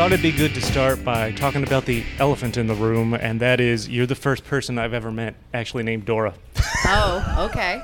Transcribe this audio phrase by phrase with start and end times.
[0.00, 3.38] thought it'd be good to start by talking about the elephant in the room, and
[3.38, 6.32] that is you're the first person I've ever met actually named Dora.
[6.86, 7.82] Oh, okay.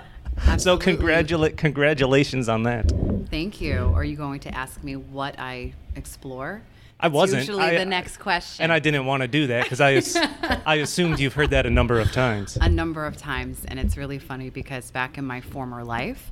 [0.56, 2.90] so congratulate congratulations on that.
[3.28, 3.92] Thank you.
[3.94, 6.62] Are you going to ask me what I explore?
[6.98, 7.40] I wasn't.
[7.42, 8.62] Usually I- the next question.
[8.62, 10.16] And I didn't want to do that because I, as-
[10.64, 12.56] I assumed you've heard that a number of times.
[12.58, 16.30] a number of times, and it's really funny because back in my former life,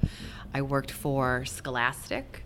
[0.54, 2.44] I worked for Scholastic,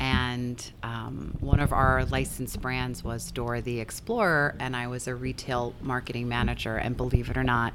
[0.00, 5.14] and um, one of our licensed brands was Dora the Explorer, and I was a
[5.14, 6.76] retail marketing manager.
[6.76, 7.72] And believe it or not,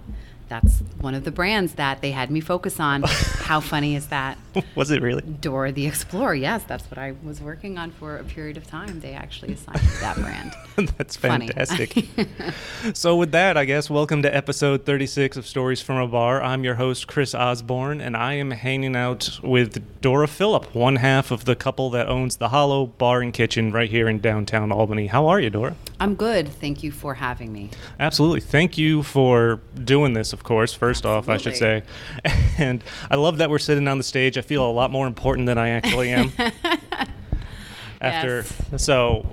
[0.47, 3.03] that's one of the brands that they had me focus on.
[3.47, 4.37] How funny is that?
[4.75, 5.21] Was it really?
[5.21, 8.99] Dora the Explorer, yes, that's what I was working on for a period of time.
[8.99, 10.53] They actually assigned me that brand.
[10.97, 12.05] That's fantastic.
[12.93, 16.41] so, with that, I guess, welcome to episode 36 of Stories from a Bar.
[16.43, 21.31] I'm your host, Chris Osborne, and I am hanging out with Dora Phillip, one half
[21.31, 25.07] of the couple that owns the Hollow Bar and Kitchen right here in downtown Albany.
[25.07, 25.75] How are you, Dora?
[25.99, 26.47] I'm good.
[26.47, 27.71] Thank you for having me.
[27.99, 28.41] Absolutely.
[28.41, 31.81] Thank you for doing this, of course, first off, I should say.
[32.59, 34.37] And I love that we're sitting on the stage.
[34.37, 36.31] I feel a lot more important than I actually am.
[38.01, 38.43] After,
[38.77, 39.27] so,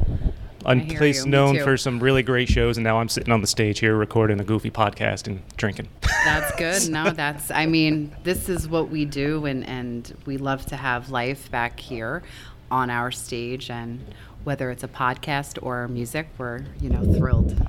[0.65, 1.25] a place.
[1.25, 4.41] Known for some really great shows, and now I'm sitting on the stage here recording
[4.41, 5.89] a goofy podcast and drinking.
[6.25, 6.91] That's good.
[6.91, 11.11] No, that's, I mean, this is what we do, and, and we love to have
[11.11, 12.23] life back here
[12.71, 13.71] on our stage.
[13.71, 14.03] And
[14.45, 17.69] whether it's a podcast or music, we're, you know, thrilled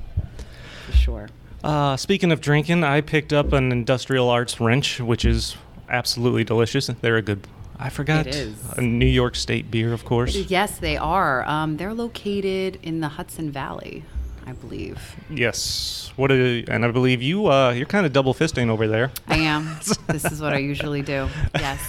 [0.86, 1.28] for sure.
[1.64, 5.56] Uh, speaking of drinking, I picked up an industrial arts wrench, which is
[5.88, 6.86] absolutely delicious.
[6.86, 7.46] They're a good.
[7.78, 8.26] I forgot.
[8.26, 10.34] A New York State beer, of course.
[10.34, 11.44] Yes, they are.
[11.46, 14.02] Um, they're located in the Hudson Valley,
[14.46, 14.98] I believe.
[15.28, 16.10] Yes.
[16.16, 16.32] What?
[16.32, 17.48] A, and I believe you.
[17.48, 19.10] Uh, you're kind of double fisting over there.
[19.28, 19.76] I am.
[20.06, 21.28] this is what I usually do.
[21.54, 21.80] Yes,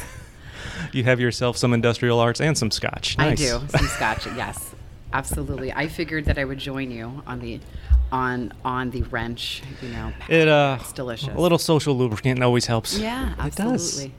[0.92, 3.16] You have yourself some industrial arts and some scotch.
[3.18, 3.38] I Nice.
[3.40, 3.62] do.
[3.70, 4.26] Some scotch.
[4.36, 4.74] Yes,
[5.14, 5.72] absolutely.
[5.74, 7.60] I figured that I would join you on the
[8.12, 9.62] on on the wrench.
[9.82, 11.30] You know, It uh, it's delicious.
[11.34, 12.98] A little social lubricant always helps.
[12.98, 13.60] Yeah, It does.
[13.60, 14.14] absolutely.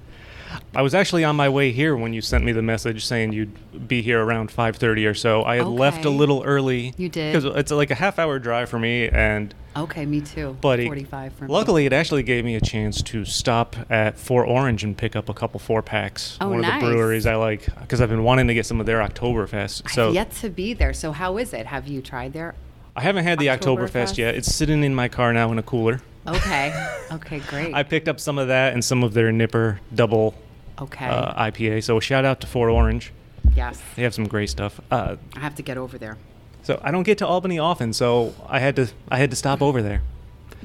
[0.74, 3.86] I was actually on my way here when you sent me the message saying you'd
[3.88, 5.44] be here around 5:30 or so.
[5.44, 6.94] I had left a little early.
[6.96, 7.32] You did?
[7.34, 10.56] because it's like a half hour drive for me, and Okay, me too.
[10.60, 11.52] but it- Forty-five for me.
[11.52, 15.28] luckily it actually gave me a chance to stop at Fort Orange and pick up
[15.28, 16.36] a couple four packs.
[16.40, 18.86] Oh, one of the breweries I like because I've been wanting to get some of
[18.86, 19.90] their Oktoberfest.
[19.90, 20.92] So I've yet to be there.
[20.92, 21.66] So how is it?
[21.66, 22.54] Have you tried there?
[22.96, 24.18] I haven't had the Oktoberfest Oktoberfest?
[24.18, 24.34] yet.
[24.34, 26.02] It's sitting in my car now in a cooler.
[26.26, 26.88] Okay.
[27.12, 27.72] okay, great.
[27.72, 30.34] I picked up some of that and some of their Nipper double
[30.80, 31.06] okay.
[31.06, 31.84] uh, IPA.
[31.84, 33.12] So shout out to Fort Orange.
[33.54, 33.80] yes.
[33.96, 34.80] They have some great stuff.
[34.90, 36.16] Uh, I have to get over there.
[36.62, 39.62] So I don't get to Albany often, so I had to I had to stop
[39.62, 40.02] over there.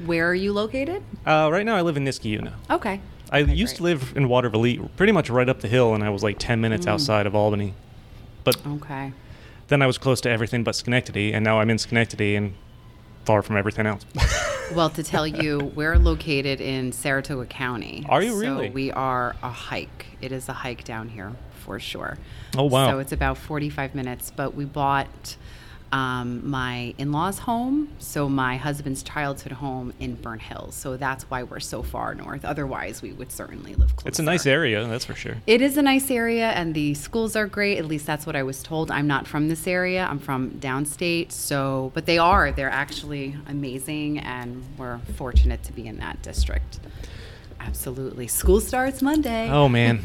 [0.04, 1.02] Where are you located?
[1.24, 2.52] Uh, right now I live in Niskayuna.
[2.70, 3.00] Okay.
[3.30, 6.10] I Okay, used to live in Waterville, pretty much right up the hill, and I
[6.10, 6.90] was like 10 minutes Mm.
[6.90, 7.74] outside of Albany.
[8.44, 9.12] But Okay.
[9.68, 12.54] then I was close to everything but Schenectady, and now I'm in Schenectady and
[13.24, 14.04] far from everything else.
[14.74, 18.02] Well, to tell you, we're located in Saratoga County.
[18.08, 18.70] Are you So really?
[18.70, 20.06] we are a hike.
[20.22, 21.32] It is a hike down here
[21.66, 22.16] for sure.
[22.56, 22.88] Oh, wow.
[22.88, 25.36] So it's about 45 minutes, but we bought
[25.94, 30.74] um, my in law's home, so my husband's childhood home in Burnt Hills.
[30.74, 32.44] So that's why we're so far north.
[32.44, 34.08] Otherwise, we would certainly live closer.
[34.08, 35.36] it's a nice area, that's for sure.
[35.46, 37.78] It is a nice area, and the schools are great.
[37.78, 38.90] At least that's what I was told.
[38.90, 40.04] I'm not from this area.
[40.04, 41.30] I'm from downstate.
[41.30, 42.50] So, but they are.
[42.50, 46.80] They're actually amazing, and we're fortunate to be in that district.
[47.60, 48.26] Absolutely.
[48.26, 49.48] School starts Monday.
[49.48, 50.02] Oh, man.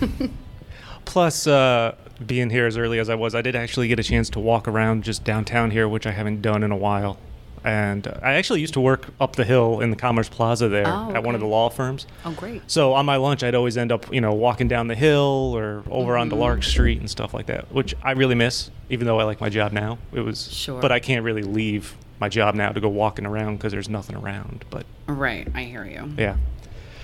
[1.06, 1.96] Plus, uh,
[2.26, 4.68] being here as early as I was, I did actually get a chance to walk
[4.68, 7.18] around just downtown here, which I haven't done in a while.
[7.64, 10.88] And uh, I actually used to work up the hill in the Commerce Plaza there
[10.88, 12.08] Oh, at one of the law firms.
[12.24, 12.62] Oh, great.
[12.68, 15.84] So on my lunch, I'd always end up, you know, walking down the hill or
[15.90, 16.42] over onto Mm-hmm.
[16.42, 19.50] Lark Street and stuff like that, which I really miss, even though I like my
[19.50, 19.98] job now.
[20.14, 20.80] It was, Sure.
[20.82, 24.16] but I can't really leave my job now to go walking around because there's nothing
[24.16, 24.64] around.
[24.70, 25.48] But Right.
[25.54, 26.14] I hear you.
[26.18, 26.38] yeah.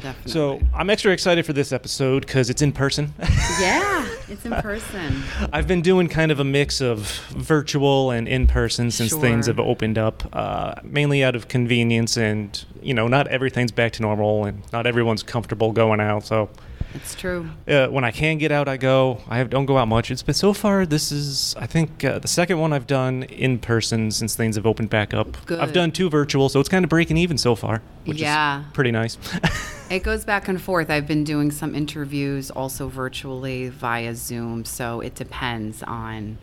[0.06, 0.32] Definitely.
[0.34, 3.12] So I'm extra excited for this episode because it's in person.
[3.60, 5.24] yeah, it's in person.
[5.52, 7.00] I've been doing kind of a mix of
[7.30, 12.18] virtual and in person since things have opened up, uh, mainly out of convenience.
[12.18, 16.24] And, you know, not everything's back to normal and not everyone's comfortable going out.
[16.24, 16.52] So
[16.96, 17.50] It's true.
[17.68, 19.22] uh, when I can get out, I go.
[19.28, 20.10] I have, don't go out much.
[20.12, 23.60] It's but so far this is I think uh, the second one I've done in
[23.60, 25.38] person since things have opened back up.
[25.52, 28.62] I've done two virtual, so it's kind of breaking even so far, which Yeah.
[28.62, 29.18] is pretty nice.
[29.88, 30.90] It goes back and forth.
[30.90, 36.40] I've been doing some interviews also virtually via Zoom, so it depends on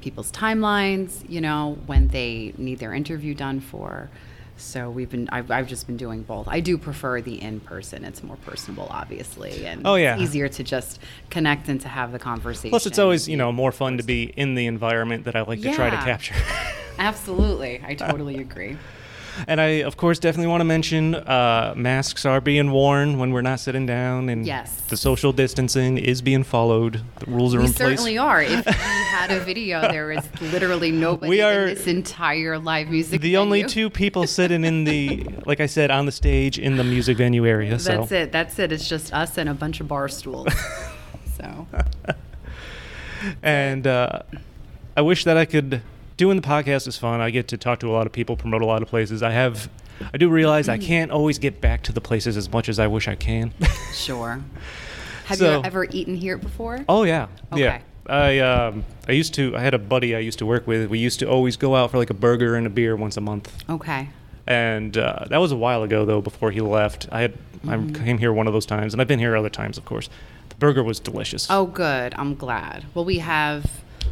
[0.00, 4.10] people's timelines, you know, when they need their interview done for.
[4.60, 6.46] So we've been, I've, I've just been doing both.
[6.48, 8.04] I do prefer the in person.
[8.04, 10.14] It's more personable, obviously, and Oh, yeah.
[10.14, 12.70] it's easier to just connect and to have the conversation.
[12.70, 15.62] Plus, it's always you know more fun to be in the environment that I like
[15.62, 16.34] to try to capture.
[16.98, 18.76] Absolutely, I totally agree.
[19.46, 23.42] And I, of course, definitely want to mention uh, masks are being worn when we're
[23.42, 24.74] not sitting down, and Yes.
[24.88, 27.02] the social distancing is being followed.
[27.20, 27.80] The rules are We in place.
[27.88, 28.42] We certainly are.
[28.42, 32.88] If we had a video, there is literally nobody We are in this entire live
[32.88, 33.20] music.
[33.20, 36.84] the only two people sitting in the, like I said, on the stage in the
[36.84, 37.78] music venue area.
[37.78, 38.32] So That's it.
[38.32, 38.72] That's it.
[38.72, 40.48] It's just us and a bunch of bar stools.
[41.36, 41.66] so
[43.42, 44.20] and uh,
[44.96, 45.82] I wish that I could.
[46.20, 47.22] Doing the podcast is fun.
[47.22, 49.22] I get to talk to a lot of people, promote a lot of places.
[49.22, 49.70] I have,
[50.12, 52.88] I do realize I can't always get back to the places as much as I
[52.88, 53.54] wish I can.
[53.94, 54.42] sure.
[55.24, 56.84] Have So- you ever eaten here before?
[56.90, 57.80] oh yeah, yeah.
[58.06, 59.56] I um, I used to.
[59.56, 60.90] I had a buddy I used to work with.
[60.90, 63.22] We used to always go out for like a burger and a beer once a
[63.22, 63.50] month.
[63.70, 64.10] Okay.
[64.46, 66.20] And uh, that was a while ago though.
[66.20, 67.96] Before he left, I had Mm-hmm.
[67.96, 70.10] I came here one of those times, and I've been here other times, of course.
[70.50, 71.46] The burger was delicious.
[71.50, 72.12] Oh, good.
[72.16, 72.84] I'm glad.
[72.94, 73.64] Well, we have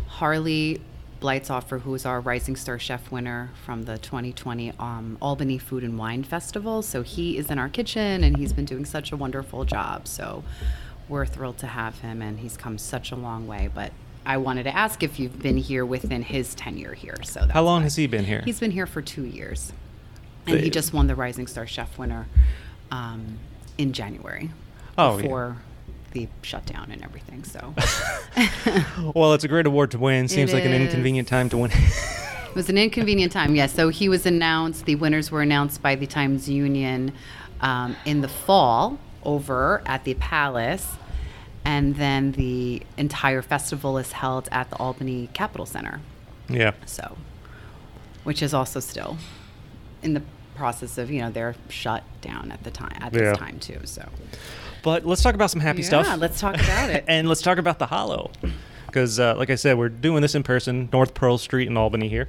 [0.07, 0.81] Harley
[1.21, 5.99] Blightsoffer, who is our Rising Star Chef winner from the 2020 um, Albany Food and
[5.99, 6.83] Wine Festival.
[6.83, 10.07] So he is in our kitchen, and he's been doing such a wonderful job.
[10.07, 10.45] So
[11.09, 13.69] we're thrilled to have him, and he's come such a long way.
[13.75, 13.93] But
[14.25, 17.17] I wanted to ask if you've been here within his tenure here.
[17.25, 17.85] So that's How long why.
[17.85, 18.43] has he been here?
[18.45, 19.73] He's been here for two years,
[20.47, 22.27] and he just won the Rising Star Chef winner
[22.91, 23.39] um,
[23.77, 24.51] in January
[24.97, 25.55] Oh, yeah.
[26.13, 27.45] The shutdown and everything.
[27.45, 27.75] So
[29.15, 30.29] well, it's a great award to win.
[30.29, 31.71] Seems It like an inconvenient time to win.
[31.73, 33.55] it was an inconvenient time.
[33.55, 33.73] Yes.
[33.75, 34.85] So he was announced.
[34.85, 37.13] The winners were announced by the Times Union
[37.61, 40.87] um, in the fall over at the Palace.
[41.65, 46.01] And then the entire festival is held at the Albany Capitol Center.
[46.49, 46.73] yeah.
[46.87, 47.19] So,
[48.25, 49.19] which is also still
[50.03, 50.23] in the
[50.55, 53.33] process of, you know, they're shut down at the time, at this Yeah.
[53.35, 53.81] time too.
[53.85, 54.09] So,
[54.83, 56.07] But let's talk about some happy Yeah, stuff.
[56.07, 57.05] Yeah, let's talk about it.
[57.09, 58.31] and let's talk about the Hollow.
[58.87, 62.09] Because, uh, like I said, we're doing this in person, North Pearl Street in Albany
[62.09, 62.29] here.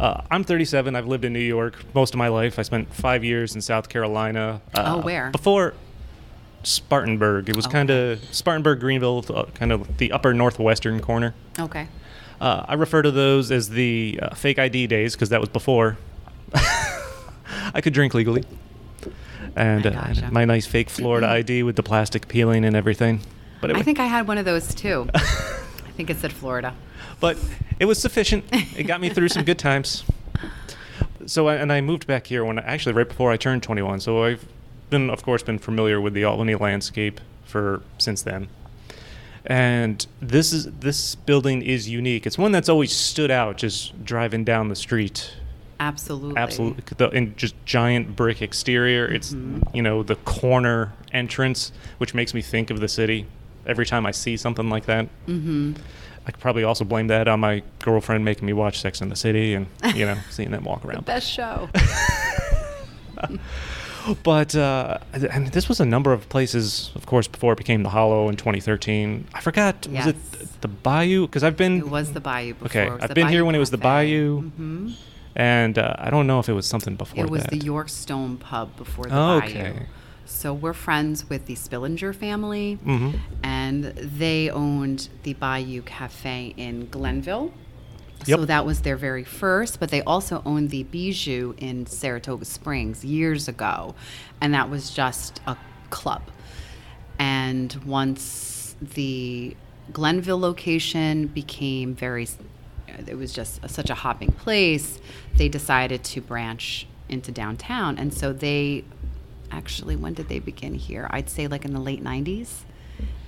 [0.00, 0.96] Uh, I'm 37.
[0.96, 2.58] I've lived in New York most of my life.
[2.58, 4.60] I spent five years in South Carolina.
[4.74, 5.30] Uh, Oh, where?
[5.30, 5.74] Before
[6.64, 7.48] Spartanburg.
[7.48, 7.72] It was Okay.
[7.72, 11.34] kind of Spartanburg, Greenville, uh, kind of the upper northwestern corner.
[11.58, 11.86] okay.
[12.40, 15.96] Uh, I refer to those as the uh, fake ID days because that was before
[17.72, 18.42] I could drink legally.
[19.56, 23.20] And I uh, my nice fake Florida ID with the plastic peeling and everything.
[23.60, 25.08] But it, I think I had one of those too.
[25.14, 26.74] I think it said Florida.
[27.20, 27.36] but
[27.78, 28.44] it was sufficient.
[28.52, 30.04] It got me through some good times.
[31.26, 34.00] So I, and I moved back here when actually right before I turned 21.
[34.00, 34.44] So I've
[34.90, 38.48] been, of course, been familiar with the Albany landscape for since then.
[39.44, 42.26] And this is this building is unique.
[42.26, 45.34] It's one that's always stood out just driving down the street.
[45.82, 46.36] Absolutely.
[46.36, 49.06] Absolutely, the in just giant brick exterior.
[49.06, 49.32] It's
[49.74, 53.26] you know the corner entrance, which makes me think of the city
[53.66, 55.08] every time I see something like that.
[55.26, 55.72] Mm-hmm.
[56.24, 59.16] I could probably also blame that on my girlfriend making me watch Sex in the
[59.16, 61.04] City and you know seeing them walk around.
[61.04, 61.68] Best show.
[64.24, 67.88] But uh, and this was a number of places, of course, before it became the
[67.88, 69.28] Hollow in 2013.
[69.32, 70.16] I forgot was it
[70.60, 71.26] the Bayou?
[71.26, 72.66] Because I've been It was the Bayou before.
[72.66, 74.40] Okay, I've been here when it was the Bayou.
[74.40, 74.90] hmm
[75.36, 77.50] and uh, I don't know if it was something before It was that.
[77.50, 79.50] the York Stone Pub before the Oh, Bayou.
[79.50, 79.86] okay.
[80.24, 83.18] So we're friends with the Spillinger family, Mhm.
[83.42, 87.52] and they owned the Bayou Cafe in Glenville.
[88.26, 88.38] Yep.
[88.38, 93.04] So that was their very first, but they also owned the Bijou in Saratoga Springs
[93.04, 93.94] years ago,
[94.40, 95.56] and that was just a
[95.90, 96.22] club.
[97.18, 99.56] And once the
[99.92, 102.28] Glenville location became very,
[103.06, 105.00] it was just such a hopping place,
[105.36, 107.98] they decided to branch into downtown.
[107.98, 108.84] And so they
[109.50, 111.06] actually, when did they begin here?
[111.10, 112.64] I'd say like in the late 90s.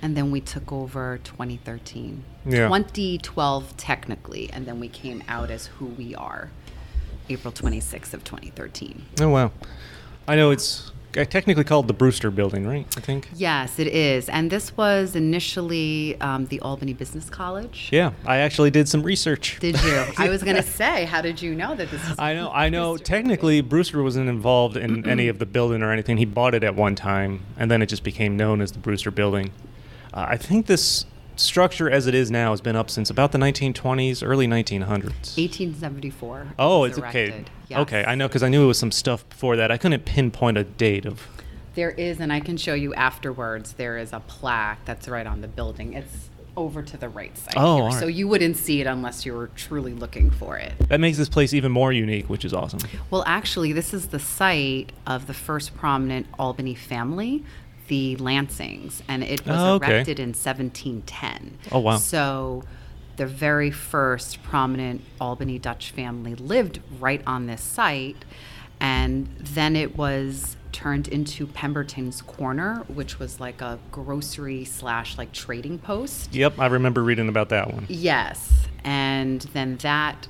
[0.01, 2.23] And then we took over 2013.
[2.45, 2.67] Yeah.
[2.67, 6.51] 2012 technically, and then we came out as who we are
[7.29, 9.03] April 26th of 2013.
[9.19, 9.51] Oh wow!
[10.27, 10.91] I know it's
[11.23, 12.85] technically called the Brewster Building, right?
[12.97, 13.29] I think.
[13.35, 14.27] Yes, it is.
[14.29, 17.89] And this was initially um, the Albany Business College.
[17.91, 19.57] Yeah, I actually did some research.
[19.59, 20.05] Did you?
[20.17, 22.15] I was going to say, how did you know that this is?
[22.19, 22.51] I know.
[22.51, 22.97] I know.
[22.97, 26.17] Technically, Brewster wasn't involved in any of the building or anything.
[26.17, 29.11] He bought it at one time, and then it just became known as the Brewster
[29.11, 29.51] Building.
[30.13, 31.05] Uh, I think this
[31.39, 35.37] structure, as it is now, has been up since about the 1920s, early 1900s.
[35.37, 36.47] 1874.
[36.59, 37.45] Oh, it's okay.
[37.67, 37.79] Yes.
[37.79, 39.71] Okay, I know because I knew it was some stuff before that.
[39.71, 41.27] I couldn't pinpoint a date of.
[41.75, 43.73] There is, and I can show you afterwards.
[43.73, 45.93] There is a plaque that's right on the building.
[45.93, 47.53] It's over to the right side.
[47.57, 47.83] Oh, here.
[47.85, 50.73] all so you wouldn't see it unless you were truly looking for it.
[50.89, 52.79] That makes this place even more unique, which is awesome.
[53.09, 57.43] Well, actually, this is the site of the first prominent Albany family,
[57.87, 59.95] the Lansings, and it was Oh, okay.
[59.95, 61.57] erected in 1710.
[61.71, 61.97] Oh, wow.
[61.97, 62.63] So
[63.17, 68.25] the very first prominent Albany Dutch family lived right on this site,
[68.79, 75.31] and then it was turned into Pemberton's Corner, which was like a grocery slash like
[75.31, 76.33] trading post.
[76.35, 77.85] Yep, I remember reading about that one.
[77.87, 80.27] Yes, and then that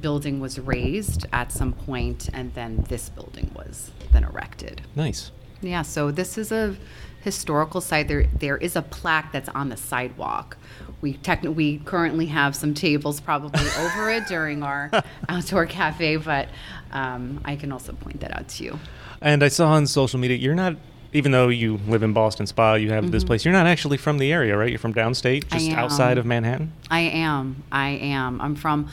[0.00, 4.82] building was razed at some point, and then this building was then erected.
[4.94, 5.32] Nice.
[5.64, 6.76] Yeah, so this is a
[7.22, 8.06] historical site.
[8.08, 10.56] There, there is a plaque that's on the sidewalk.
[11.00, 14.90] We techni- we currently have some tables probably over it during our
[15.28, 16.48] outdoor cafe, but
[16.92, 18.78] um, I can also point that out to you.
[19.20, 20.76] And I saw on social media, you're not,
[21.14, 24.18] even though you live in Ballston Spa, you have this place, you're not actually from
[24.18, 24.68] the area, right?
[24.68, 25.58] You're from downstate, Mm-hmm.
[25.58, 26.72] Just outside of Manhattan?
[26.90, 27.62] I am.
[27.72, 28.40] I am.
[28.40, 28.90] I'm from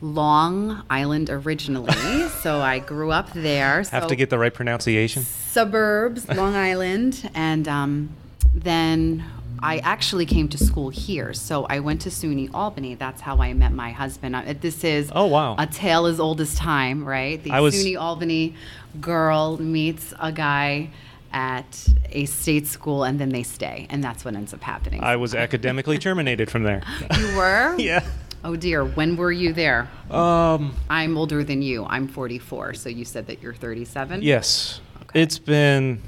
[0.00, 3.82] Long Island originally, so I grew up there.
[3.90, 5.26] Have to get the right pronunciation.
[5.54, 8.10] Suburbs, Long Island, and um,
[8.54, 9.24] then
[9.62, 11.32] I actually came to school here.
[11.32, 12.94] So I went to SUNY Albany.
[12.96, 14.34] That's how I met my husband.
[14.36, 15.54] Uh, This is Oh, wow.
[15.58, 17.42] a tale as old as time, right?
[17.42, 18.54] The I was- SUNY Albany
[19.00, 20.90] girl meets a guy
[21.32, 25.02] at a state school, and then they stay, and that's what ends up happening.
[25.02, 26.82] I was academically terminated from there.
[27.18, 27.74] you were?
[27.90, 28.04] yeah.
[28.44, 28.84] Oh dear.
[28.84, 29.88] When were you there?
[30.10, 31.86] Um, I'm older than you.
[31.86, 32.74] I'm 44.
[32.74, 34.20] So you said that you're 37.
[34.22, 34.80] yes.
[35.14, 36.02] It's been,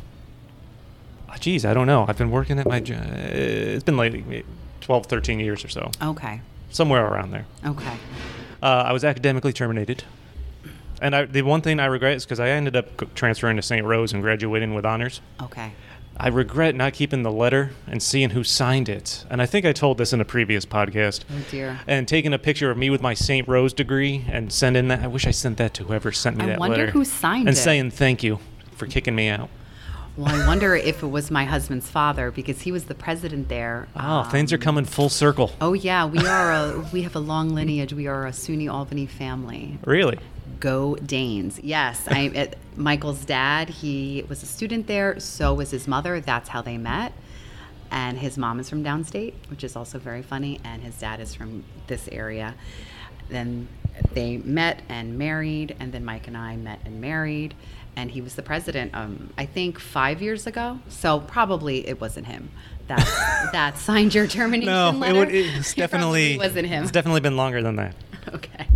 [1.29, 2.05] ah, geez, I don't know.
[2.09, 4.45] I've been working at my, it's been like
[4.81, 6.41] 12, 13 years or so, Okay.
[6.71, 7.47] somewhere around there.
[7.65, 7.97] Okay.
[8.63, 10.05] Uh, I was academically terminated.
[11.01, 13.85] And I, the one thing I regret is because I ended up transferring to St.
[13.85, 15.21] Rose and graduating with honors.
[15.43, 15.73] Okay.
[16.19, 19.27] I regret not keeping the letter and seeing who signed it.
[19.29, 21.25] And I think I told this in a previous podcast.
[21.31, 21.81] Oh dear.
[21.87, 23.47] And taking a picture of me with my St.
[23.47, 25.01] Rose degree and sending that.
[25.01, 26.73] I wish I sent that to whoever sent me I that letter.
[26.73, 27.51] I wonder who signed and it.
[27.51, 28.39] And saying thank you
[28.77, 29.49] for kicking me out.
[30.17, 33.87] Well, I wonder if it was my husband's father because he was the president there.
[33.95, 35.53] Oh, things are Um, coming full circle.
[35.61, 37.93] Oh yeah, we are a we have a long lineage.
[37.93, 39.79] We are a SUNY Albany family.
[39.85, 40.19] Really?
[40.59, 41.61] Go Danes.
[41.63, 46.19] Yes, I it, Michael's dad, he was a student there, so was his mother.
[46.21, 47.13] That's how they met.
[47.91, 51.35] And his mom is from downstate, which is also very funny, and his dad is
[51.35, 52.55] from this area.
[53.29, 53.69] Then
[54.15, 57.55] they met and married, and then Mike and I met and married,
[57.97, 58.95] and he was the president.
[58.95, 60.79] Um, I think five years ago.
[60.89, 62.51] So probably it wasn't him
[62.89, 65.19] that that signed your termination No, it letter.
[65.19, 66.83] would, it's It probably definitely wasn't him.
[66.83, 67.95] It's definitely been longer than that.
[68.35, 68.67] okay.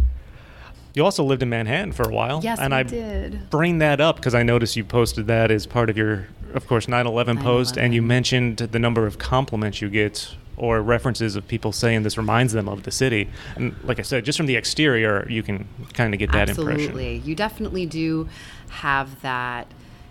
[0.95, 2.41] You also lived in Manhattan for a while.
[2.43, 3.49] Yes, and I did.
[3.49, 6.87] bring that up because I noticed you posted that as part of your, of course,
[6.87, 11.73] 9/11 post, and you mentioned the number of compliments you get or references of people
[11.73, 13.31] saying this reminds them of the city.
[13.57, 16.85] And like I said, just from the exterior, you can kind of get that Absolutely.
[16.85, 17.29] impression.
[17.29, 18.29] You definitely do
[18.69, 19.67] have that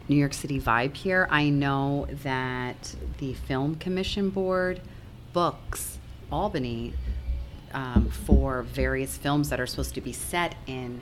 [0.07, 1.27] New York City vibe here.
[1.29, 4.81] I know that the Film Commission Board
[5.33, 5.99] books
[6.31, 6.93] Albany
[7.71, 11.01] um, for various films that are supposed to be set in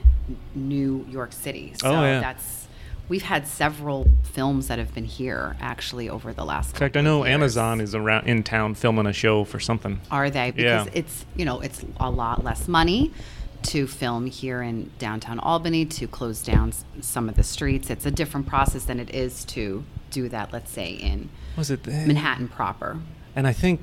[0.54, 1.72] New York City.
[1.80, 2.20] So Oh, yeah.
[2.20, 2.67] that's
[3.08, 6.72] we've had several films that have been here actually over the last.
[6.72, 7.24] In fact, I know.
[7.24, 10.00] Amazon is around in town filming a show for something.
[10.10, 10.50] Are they?
[10.50, 10.92] Because Yeah.
[10.94, 13.12] it's you know it's a lot less money
[13.60, 17.90] to film here in downtown Albany to close down some of the streets.
[17.90, 20.52] It's a different process than it is to do that.
[20.52, 22.06] Let's say in Was it there?
[22.06, 22.98] Manhattan proper.
[23.34, 23.82] And I think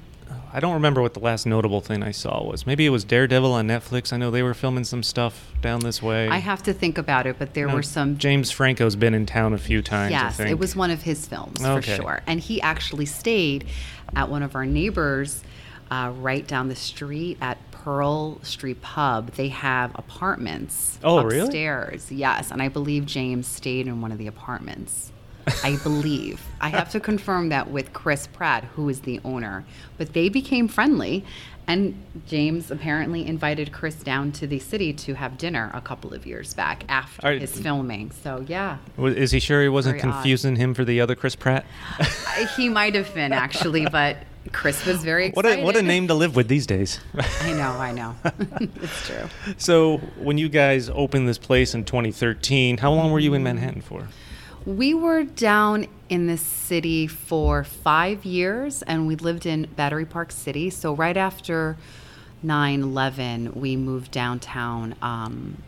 [0.54, 2.66] I don't remember what the last notable thing I saw was.
[2.66, 4.14] Maybe it was Daredevil on Netflix.
[4.14, 6.30] I know they were filming some stuff down this way.
[6.30, 8.18] I have to think about it, but there No, were some.
[8.18, 10.14] James Franco's been in town a few times.
[10.14, 11.98] I Yes, it was one of his films Okay.
[11.98, 13.66] for sure, and he actually stayed
[14.16, 15.44] at one of our neighbors
[15.92, 19.32] uh, right down the street at Pearl Street Pub.
[19.34, 21.40] They have apartments Oh, really?
[21.42, 22.12] upstairs.
[22.12, 25.12] Yes, and I believe James stayed in one of the apartments.
[25.64, 26.42] I believe.
[26.60, 29.64] I have to confirm that with Chris Pratt, who is the owner.
[29.98, 31.24] But they became friendly,
[31.68, 31.96] and
[32.28, 36.54] James apparently invited Chris down to the city to have dinner a couple of years
[36.54, 38.12] back after Are- his filming.
[38.12, 38.78] So yeah.
[38.98, 40.16] Is he sure he wasn't Very odd.
[40.16, 41.66] confusing him for the other Chris Pratt?
[42.56, 44.18] He might have been actually, but
[44.52, 47.00] Chris was very what a what a name to live with these days.
[47.42, 48.16] I know, I know.
[48.60, 49.28] it's true.
[49.58, 53.82] so when you guys opened this place in 2013, how long were you in Manhattan
[53.82, 54.08] for?
[54.66, 60.32] We were down in the city for five years, and we lived in Battery Park
[60.32, 60.70] City.
[60.70, 61.78] So right after
[62.44, 64.96] 9/11, we moved downtown.
[65.02, 65.62] Um,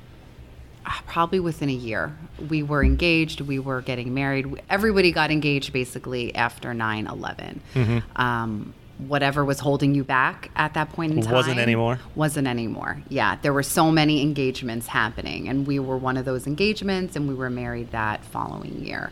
[1.05, 2.15] probably within a year,
[2.49, 3.41] we were engaged.
[3.41, 4.61] We were getting married.
[4.69, 7.59] Everybody got engaged basically after 9/11.
[7.75, 8.21] Mm-hmm.
[8.21, 11.99] Um, whatever was holding you back at that point in time Wasn't anymore?
[12.15, 13.01] Wasn't anymore.
[13.09, 17.27] Yeah, there were so many engagements happening, and we were one of those engagements, and
[17.27, 19.11] we were married that following year.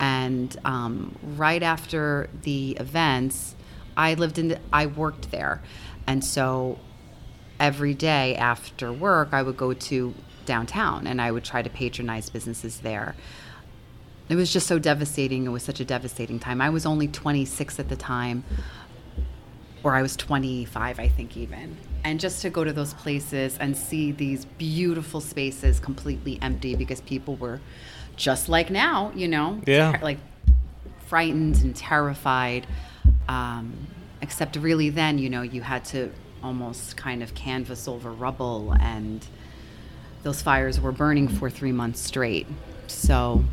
[0.00, 3.54] And um, right after the events,
[3.96, 5.62] I lived in, the, I worked there,
[6.06, 6.78] and so
[7.60, 10.14] every day after work, I would go to
[10.46, 13.14] downtown and I would try to patronize businesses there.
[14.28, 15.44] It was just so devastating.
[15.44, 16.60] It was such a devastating time.
[16.60, 18.44] I was only 26 at the time,
[19.82, 21.76] or I was 25, I think, even.
[22.04, 27.00] And just to go to those places and see these beautiful spaces completely empty because
[27.02, 27.60] people were
[28.16, 29.92] just like now, you know, Yeah.
[29.92, 30.18] ter- like
[31.06, 32.66] frightened and terrified.
[33.28, 33.72] Um,
[34.22, 36.10] except really then, you know, you had to
[36.42, 39.26] almost kind of canvas over rubble and
[40.22, 42.46] those fires were burning for three months straight.
[42.86, 43.44] So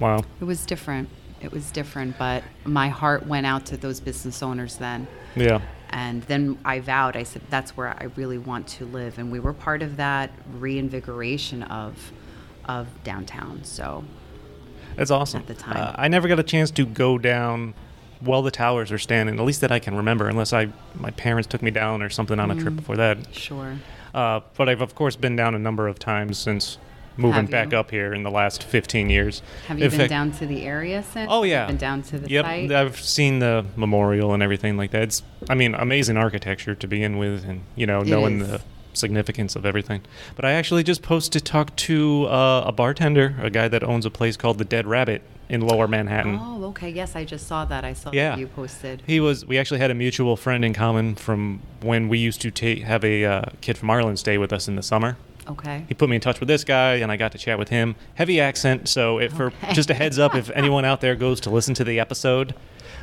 [0.00, 0.24] Wow.
[0.40, 1.08] it was different.
[1.40, 5.06] It was different, but my heart went out to those business owners then.
[5.40, 5.60] Yeah.
[5.90, 9.18] And then I vowed, I said, that's where I really want to live.
[9.18, 12.12] And we were part of that reinvigoration of,
[12.66, 13.64] of downtown.
[13.64, 14.04] So
[14.96, 15.40] That's awesome.
[15.40, 15.76] At the time.
[15.76, 17.72] Uh, I never got a chance to go down
[18.20, 21.46] while the towers are standing, at least that I can remember, unless I my parents
[21.46, 22.60] took me down or something on a Mm.
[22.62, 23.32] trip before that.
[23.32, 23.76] sure.
[24.12, 26.78] Uh, but I've of course been down a number of times since
[27.18, 27.78] moving Have back you?
[27.78, 29.42] up here in the last 15 years.
[29.66, 31.28] Have you In been fact- down to the area since?
[31.30, 32.72] Oh yeah, Been down to the yep, site?
[32.72, 35.02] I've seen the memorial and everything like that.
[35.02, 38.48] It's, I mean, amazing architecture to begin with, and you know, It knowing is.
[38.48, 38.60] the
[38.94, 40.00] significance of everything.
[40.36, 44.10] But I actually just posted talk to uh, a bartender, a guy that owns a
[44.10, 46.38] place called the Dead Rabbit in Lower Manhattan.
[46.42, 46.90] Oh, okay.
[46.90, 47.84] Yes, I just saw that.
[47.84, 48.30] I saw Yeah.
[48.30, 49.02] that you posted.
[49.06, 49.46] He was.
[49.46, 53.04] We actually had a mutual friend in common from when we used to ta- have
[53.04, 55.16] a uh, kid from Ireland stay with us in the summer.
[55.48, 55.84] Okay.
[55.88, 57.96] He put me in touch with this guy, and I got to chat with him.
[58.14, 61.50] Heavy accent, so if for just a heads up, if anyone out there goes to
[61.50, 62.54] listen to the episode,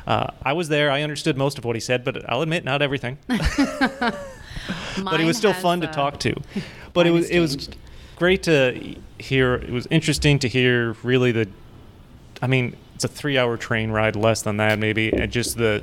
[0.06, 0.90] uh, I was there.
[0.90, 3.18] I understood most of what he said, but I'll admit not everything.
[3.26, 6.34] but it was still fun to uh, talk to.
[6.92, 7.68] But it was it was
[8.14, 9.54] great to hear.
[9.54, 11.48] It was interesting to hear really the.
[12.40, 15.82] I mean, it's a three-hour train ride, less than that maybe, and just the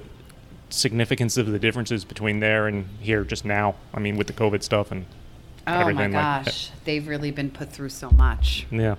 [0.69, 3.75] significance of the differences between there and here just now.
[3.93, 5.05] I mean, with the COVID stuff and
[5.65, 8.67] Oh my everything like gosh, they've really been put through so much.
[8.71, 8.95] Yeah.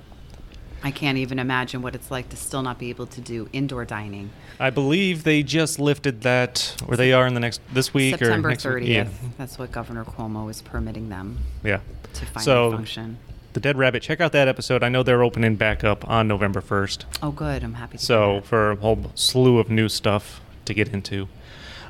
[0.83, 3.87] I can't even imagine what it's like to still not be able to do indoor
[3.87, 4.31] dining.
[4.61, 8.49] I believe they just lifted that, or they are in the next this week September
[8.49, 8.85] or next week.
[8.85, 8.87] 30th.
[8.89, 11.81] Yeah, That's what Governor Cuomo is permitting them yeah.
[12.15, 13.19] to finally So- function.
[13.55, 14.03] The Dead Rabbit.
[14.03, 14.83] Check out that episode.
[14.83, 17.07] I know they're opening back up on November first.
[17.23, 17.63] Oh, good.
[17.63, 21.29] I'm happy So for a whole slew of new stuff to get into.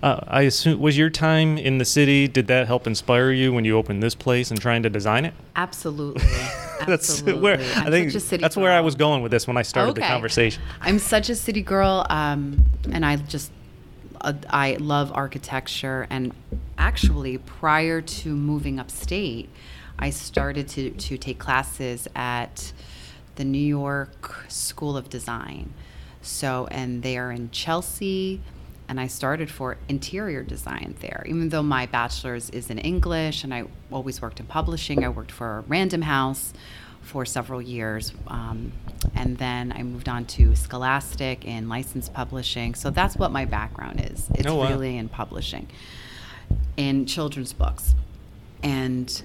[0.04, 2.28] Uh, I assume was your time in the city.
[2.28, 5.32] Did that help inspire you when you opened this place and trying to design it?
[5.56, 6.20] Absolutely.
[6.86, 7.40] that's Absolutely.
[7.40, 9.56] where I'm I think such a city that's where I was going with this when
[9.56, 10.62] I started the conversation.
[10.82, 12.62] I'm such a city girl, um,
[12.92, 13.50] and I just
[14.20, 16.06] uh, I love architecture.
[16.10, 16.34] And
[16.76, 19.48] actually, prior to moving upstate,
[19.98, 22.74] I started to to take classes at
[23.36, 25.72] the New York School of Design.
[26.20, 28.42] So, and they are in Chelsea.
[28.88, 31.24] And I started for interior design there.
[31.26, 35.32] Even though my bachelor's is in English and I always worked in publishing, I worked
[35.32, 36.52] for Random House
[37.00, 38.12] for several years.
[38.28, 38.72] Um,
[39.14, 42.74] and then I moved on to Scholastic in licensed publishing.
[42.74, 44.28] So that's what my background is.
[44.34, 44.68] It's Oh, wow.
[44.68, 45.66] really in publishing,
[46.76, 47.94] in children's books.
[48.62, 49.22] And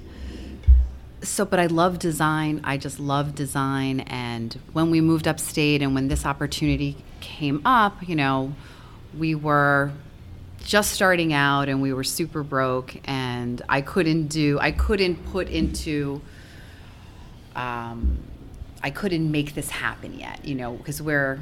[1.22, 2.62] so, but I love design.
[2.64, 4.02] I just love design.
[4.02, 8.54] And when we moved upstate and when this opportunity came up, you know,
[9.18, 9.92] we were
[10.64, 15.50] just starting out and we were super broke and I couldn't do, I couldn't put
[15.50, 16.22] into,
[17.56, 18.20] um,
[18.84, 21.40] I couldn't make this happen yet, you know, because we're,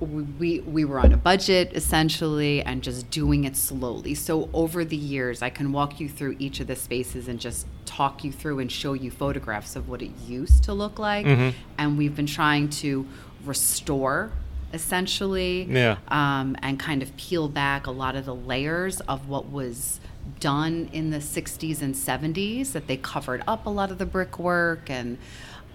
[0.00, 4.14] we, we were on a budget essentially and just doing it slowly.
[4.14, 7.66] So over the years, I can walk you through each of the spaces and just
[7.86, 11.26] talk you through and show you photographs of what it used to look like.
[11.26, 11.54] Mhm.
[11.78, 13.06] And we've been trying to
[13.44, 14.32] restore
[14.74, 15.96] essentially Yeah.
[16.08, 20.00] um, and kind of peel back a lot of the layers of what was
[20.40, 24.90] done in the 60s and 70s that they covered up a lot of the brickwork
[24.90, 25.16] and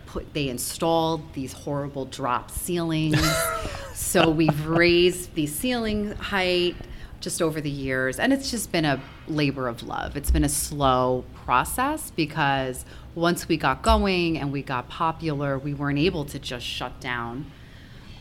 [0.07, 3.19] put they installed these horrible drop ceilings
[3.93, 6.75] so we've raised the ceiling height
[7.19, 10.49] just over the years and it's just been a labor of love it's been a
[10.49, 16.39] slow process because once we got going and we got popular we weren't able to
[16.39, 17.45] just shut down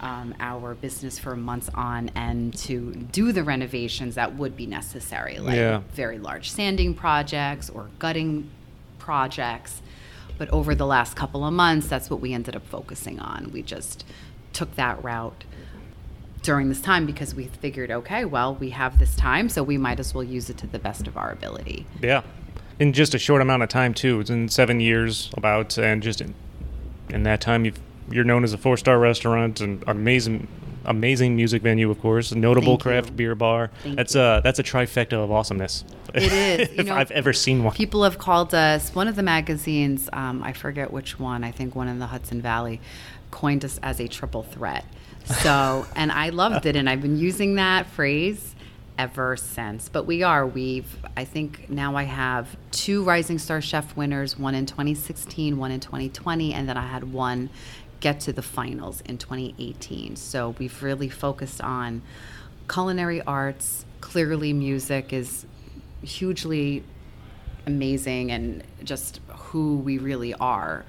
[0.01, 5.39] um, our business for months on end to do the renovations that would be necessary,
[5.39, 5.81] like Yeah.
[5.93, 8.49] very large sanding projects or gutting
[8.99, 9.83] projects.
[10.37, 13.51] But over the last couple of months, that's what we ended up focusing on.
[13.53, 14.05] We just
[14.53, 15.45] took that route
[16.43, 19.99] during this time because we figured, okay, well, we have this time, so we might
[19.99, 21.87] as well use it to the best of our ability.
[22.01, 22.23] Yeah.
[22.79, 24.21] In just a short amount of time, too.
[24.21, 26.35] It's in seven years, about, and just in,
[27.09, 30.49] in that time, you've, you're known as a four star restaurant and amazing.
[30.85, 32.33] Amazing music venue, of course.
[32.33, 32.83] Notable Thank you.
[32.83, 33.71] craft beer bar.
[33.83, 34.23] Thank that's you.
[34.23, 35.85] a that's a trifecta of awesomeness.
[36.15, 37.75] It is, you if know, I've ever seen one.
[37.75, 41.75] People have called us, one of the magazines, um, I forget which one, I think
[41.75, 42.81] one in the Hudson Valley,
[43.31, 44.87] coined us as a triple threat.
[45.43, 48.55] So, and I loved it, and I've been using that phrase
[48.97, 49.89] ever since.
[49.89, 54.55] But we are, we've, I think now I have two Rising Star Chef winners, one
[54.55, 57.51] in 2016, one in 2020, and then I had one
[58.01, 60.17] get to the finals in 2018.
[60.17, 62.03] So we've really focused on
[62.69, 63.85] culinary arts.
[64.01, 65.47] Clearly, music is
[66.03, 66.85] hugely
[67.67, 70.85] amazing and just who we really are.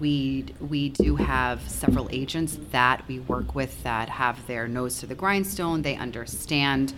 [0.00, 5.06] We we do have several agents that we work with that have their nose to
[5.06, 5.82] the grindstone.
[5.82, 6.92] They understand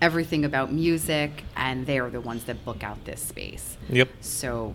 [0.00, 3.76] everything about music, and they are the ones that book out this space.
[3.88, 4.08] Yep.
[4.20, 4.74] So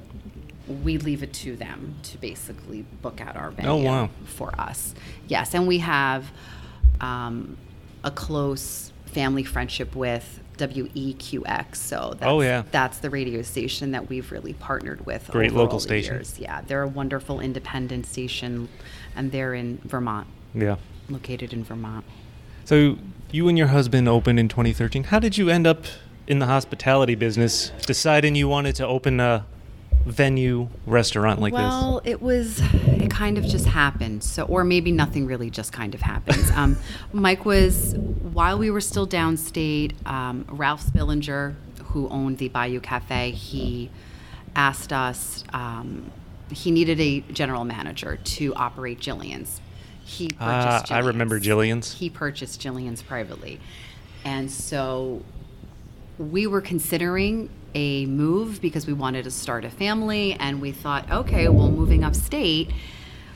[0.83, 4.09] we leave it to them to basically book out our venue Oh, wow.
[4.25, 4.93] for us.
[5.27, 6.31] Yes, and we have
[7.01, 7.57] um,
[8.03, 11.75] a close family friendship with WEQX.
[11.75, 12.63] So that's, Oh, yeah.
[12.71, 15.29] that's the radio station that we've really partnered with.
[15.31, 16.15] Great local station.
[16.15, 16.37] years.
[16.39, 18.67] Yeah, they're a wonderful independent station,
[19.15, 20.77] and they're in Vermont, Yeah.
[21.09, 22.05] located in Vermont.
[22.65, 22.97] So
[23.31, 25.05] you and your husband opened in 2013.
[25.05, 25.85] How did you end up
[26.27, 29.45] in the hospitality business, deciding you wanted to open a
[30.05, 31.59] venue restaurant like this?
[31.59, 34.23] well, it was, it kind of just happened.
[34.23, 36.51] So, or maybe nothing really just kind of happens.
[36.57, 36.75] Um,
[37.13, 41.53] Mike was, while we were still downstate, um, Ralph Spillinger,
[41.87, 43.91] who owned the Bayou Cafe, he
[44.55, 46.09] asked us, um,
[46.51, 49.61] he needed a general manager to operate Jillian's.
[50.03, 51.93] He Ah, purchased I remember Jillian's.
[51.93, 53.59] He purchased Jillian's privately.
[54.25, 55.21] And so
[56.17, 61.09] we were considering a move because we wanted to start a family and we thought
[61.11, 62.71] okay well moving upstate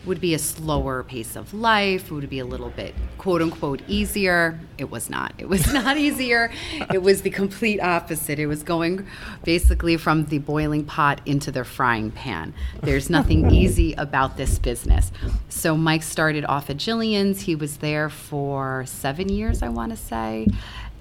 [0.04, 4.60] would be a slower pace of life would be a little bit quote unquote easier.
[4.80, 5.34] It was not.
[5.38, 6.52] It was not easier.
[6.92, 8.40] It was the complete opposite.
[8.40, 9.06] It was going
[9.44, 12.56] basically from the boiling pot into the frying pan.
[12.82, 15.12] There's nothing easy about this business.
[15.50, 17.42] So mike started off at jillian's.
[17.42, 20.48] He was there for seven years i want to say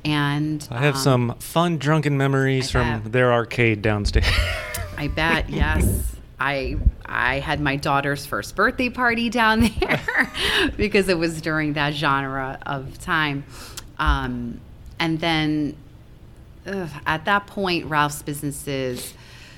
[0.04, 0.66] and?
[0.70, 4.26] I have um, some fun drunken memories from their arcade downstairs.
[4.96, 6.16] I bet, yes.
[6.38, 10.32] I I had my daughter's first birthday party down there
[10.76, 13.44] because it was during that genre of time.
[13.98, 14.60] Um,
[14.98, 15.76] and then
[16.66, 19.14] ugh, at that point, Ralph's businesses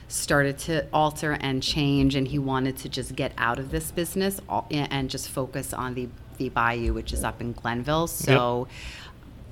[0.09, 4.41] started to alter and change, and he wanted to just get out of this business
[4.71, 8.07] and just focus on the, the Bayou, which is up in Glenville.
[8.07, 8.69] So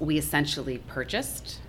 [0.00, 1.60] we essentially purchased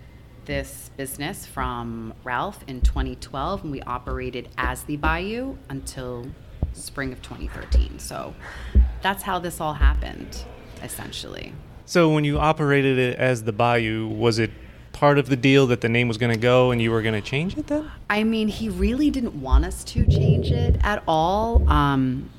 [0.46, 6.28] this business from Ralph in 2012, and we operated as the Bayou until
[6.74, 8.00] spring of 2013.
[8.00, 8.34] So
[9.02, 10.44] that's how this all happened,
[10.82, 11.54] essentially.
[11.86, 14.50] so when you operated it as the Bayou, was it
[14.94, 17.20] part of the deal that the name was going to go and you were going
[17.20, 17.92] to change it then?
[18.10, 21.68] I mean, he really didn't want us to change it at all.
[21.70, 22.30] Um,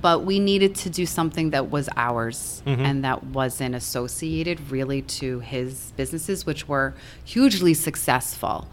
[0.00, 2.78] but we needed to do something that was ours Mhm.
[2.78, 8.68] and that wasn't associated really to his businesses, which were hugely successful.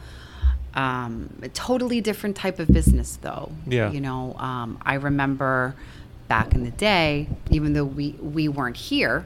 [0.73, 3.51] Um, a totally different type of business, though.
[3.65, 3.91] Yeah.
[3.91, 5.73] You know, um, I remember
[6.27, 9.25] back in the day, even though we, we weren't here,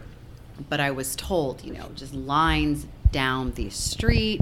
[0.70, 4.42] but I was told, you know, just lines down the street.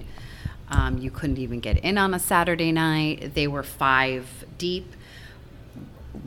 [0.70, 3.34] Um, you couldn't even get in on a Saturday night.
[3.36, 4.91] They were five deep,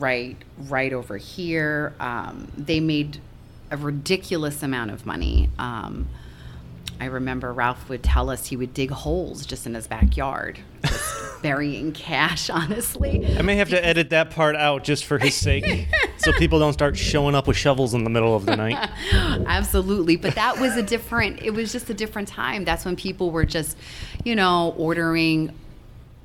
[0.01, 1.93] right, right over here.
[1.99, 3.21] Um, they made
[3.69, 5.49] a ridiculous amount of money.
[5.57, 6.09] Um,
[6.99, 11.41] I remember Ralph would tell us he would dig holes just in his backyard, just
[11.41, 12.49] burying cash.
[12.51, 15.87] Honestly, I may have to edit that part out just for his sake,
[16.17, 18.77] so people don't start showing up with shovels in the middle of the night.
[19.13, 20.15] Absolutely.
[20.15, 22.65] But that was a different, it was just a different time.
[22.65, 23.77] That's when people were just,
[24.23, 25.55] you know, ordering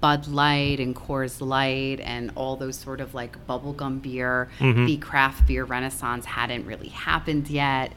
[0.01, 4.49] Bud Light and Coors Light and all those sort of like bubblegum beer.
[4.61, 4.87] Mhm.
[4.87, 7.93] The craft beer renaissance hadn't really happened yet.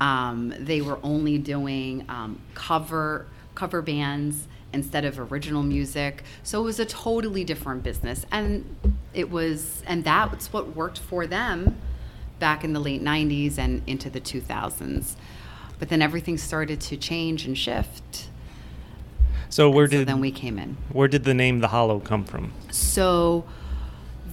[0.00, 6.22] Um, they were only doing um, cover cover bands instead of original music.
[6.44, 8.24] So it was a totally different business.
[8.30, 8.76] And
[9.12, 11.76] it was and that's what worked for them
[12.38, 15.16] back in the late 90s and into the 2000s.
[15.78, 18.28] But then everything started to change and shift.
[19.50, 20.76] So where so did then we came in.
[20.92, 22.52] where did the name the Hollow come from?
[22.70, 23.44] So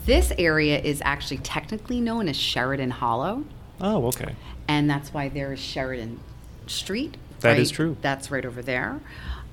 [0.06, 3.44] this area is actually technically known as Sheridan Hollow.
[3.82, 4.36] Oh, okay.
[4.68, 6.20] and that's why there is Sheridan
[6.66, 7.18] Street.
[7.42, 7.76] That is right?
[7.76, 7.98] true.
[8.02, 9.00] That's right over there.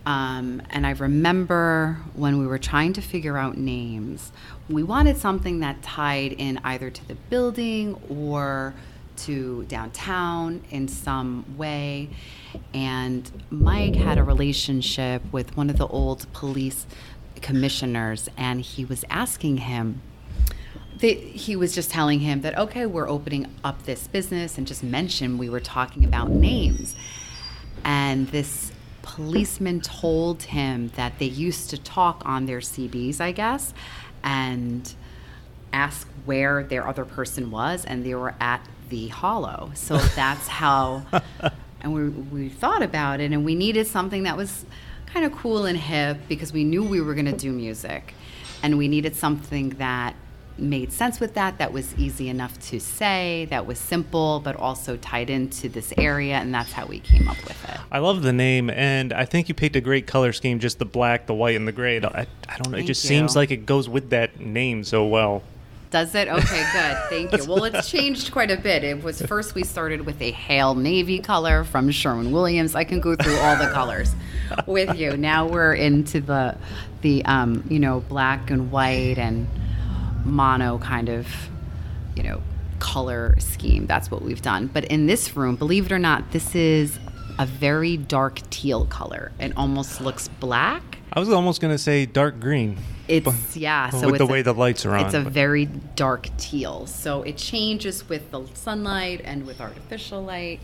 [0.06, 4.32] Um, and I remember when we were trying to figure out names,
[4.68, 8.74] we wanted something that tied in either to the building or
[9.16, 12.10] to downtown in some way.
[12.72, 16.86] And Mike had a relationship with one of the old police
[17.40, 20.02] commissioners, and he was asking him
[20.98, 24.84] they, he was just telling him that okay we're opening up this business and just
[24.84, 26.94] mentioned we were talking about names.
[27.84, 28.70] And this
[29.02, 33.74] policeman told him that they used to talk on their cbs i guess
[34.22, 34.94] and
[35.74, 39.70] ask where their other person was and they were at the hollow.
[39.74, 41.04] So that's how
[41.84, 44.64] and we, we thought about it and we needed something that was
[45.06, 48.14] kind of cool and hip because we knew we were going to do music
[48.62, 50.16] and we needed something that
[50.56, 54.96] made sense with that that was easy enough to say that was simple but also
[54.96, 58.32] tied into this area and that's how we came up with it I love the
[58.32, 60.58] name, and I think you picked a great color scheme.
[60.58, 61.98] Just the black, the white, and the gray.
[61.98, 62.76] I, I don't know.
[62.76, 65.44] It Thank just seems like it goes with that name so well.
[65.94, 66.26] Does it?
[66.26, 66.98] Okay, good.
[67.08, 67.44] Thank you.
[67.48, 68.82] Well, it's changed quite a bit.
[68.82, 72.74] It was first we started with a Hale Navy color from Sherwin Williams.
[72.74, 74.12] I can go through all the colors
[74.66, 75.16] with you.
[75.16, 76.58] Now we're into the
[77.02, 79.46] the um, you know black and white and
[80.24, 81.28] mono kind of
[82.16, 82.42] you know
[82.80, 83.86] color scheme.
[83.86, 84.66] That's what we've done.
[84.66, 86.98] But in this room, believe it or not, this is
[87.38, 89.30] a very dark teal color.
[89.38, 90.93] It almost looks black.
[91.14, 92.76] I was almost gonna say dark green.
[93.06, 93.90] It's yeah.
[93.90, 95.04] So with the a- way the lights are on.
[95.06, 100.22] It's a but- very dark teal, so it changes with the sunlight and with artificial
[100.22, 100.60] light.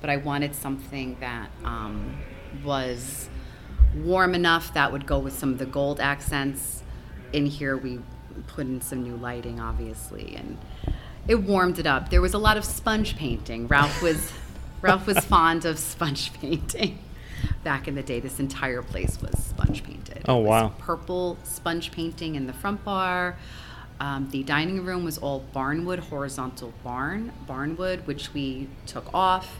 [0.00, 2.18] But I wanted something that um,
[2.62, 3.30] was
[3.94, 6.82] warm enough that would go with some of the gold accents.
[7.32, 8.00] In here, we
[8.48, 10.58] put in some new lighting, obviously, and
[11.26, 12.10] it warmed it up.
[12.10, 13.66] There was a lot of sponge painting.
[13.66, 14.30] Ralph was
[14.82, 16.98] Ralph was fond of sponge painting.
[17.64, 20.22] Back in the day, this entire place was sponge painted.
[20.28, 20.68] Oh, wow.
[20.78, 23.36] Purple sponge painting in the front bar.
[23.98, 29.58] Um, the dining room was all barnwood, horizontal barn, barnwood, which we took off,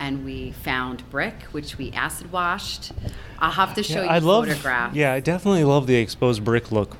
[0.00, 2.92] and we found brick, which we acid washed.
[3.38, 4.46] I'll have to show Yeah, you I love.
[4.46, 4.96] photographs.
[4.96, 6.96] Yeah, I definitely love the exposed brick look.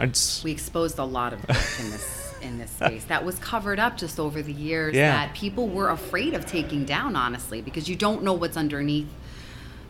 [0.00, 3.78] It's we exposed a lot of brick in this in this space that was covered
[3.78, 5.12] up just over the years Yeah.
[5.12, 9.06] that people were afraid of taking down honestly because you don't know what's underneath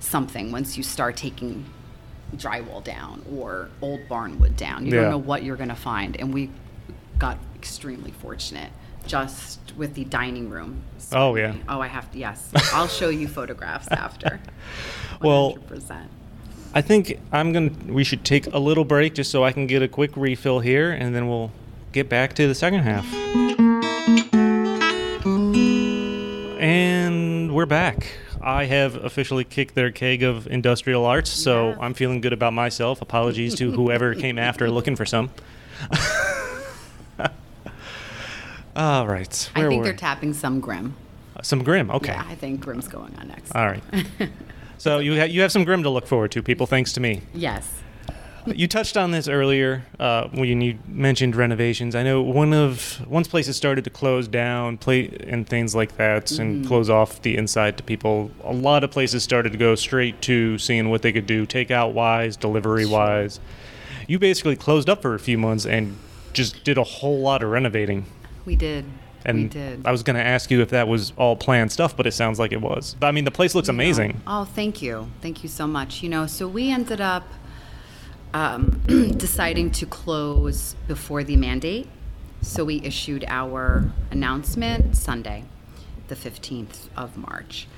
[0.03, 1.65] something once you start taking
[2.37, 5.03] drywall down or old barnwood down you Yeah.
[5.03, 6.51] don't know what you're going to find and we
[7.19, 8.71] got extremely fortunate
[9.07, 11.55] just with the dining room Oh, yeah.
[11.69, 14.41] oh i have to yes i'll show you photographs after
[15.21, 16.07] Well, 100%.
[16.75, 17.71] I think I'm gonna.
[17.87, 20.91] We should take a little break just so I can get a quick refill here,
[20.91, 21.53] and then we'll
[21.93, 23.05] get back to the second half.
[26.59, 28.07] And we're back.
[28.43, 31.77] I have officially kicked their keg of industrial arts, so Yeah.
[31.81, 33.01] I'm feeling good about myself.
[33.03, 35.31] Apologies to whoever came after looking for some.
[38.75, 39.51] All right.
[39.55, 40.95] i think they're tapping some grim
[41.43, 41.91] some grim.
[41.91, 42.13] Okay.
[42.13, 43.83] yeah i think grim's going on next All right.
[44.79, 46.67] So you ha- you have some grim to look forward to, people.
[46.67, 47.21] Thanks to me.
[47.35, 47.82] yes
[48.47, 51.95] You touched on this earlier uh, when you mentioned renovations.
[51.95, 56.33] I know one of once places started to close down, play and things like that,
[56.33, 58.31] and close off the inside to people.
[58.43, 61.93] A lot of places started to go straight to seeing what they could do, takeout
[61.93, 63.39] wise, delivery wise.
[64.09, 65.97] You basically closed up for a few months and
[66.33, 68.07] just did a whole lot of renovating.
[68.45, 68.85] We did.
[69.25, 69.87] And we did.
[69.87, 72.41] I was going to ask you if that was all planned stuff, but it sounds
[72.41, 72.97] like it was.
[72.99, 74.21] But, I mean, the place looks amazing.
[74.27, 75.09] Oh, thank you.
[75.21, 76.03] Thank you so much.
[76.03, 77.23] You know, so we ended up
[78.35, 78.83] um,
[79.16, 81.88] deciding to close before the mandate.
[82.40, 85.45] So we issued our announcement Sunday,
[86.09, 87.68] the 15th of March.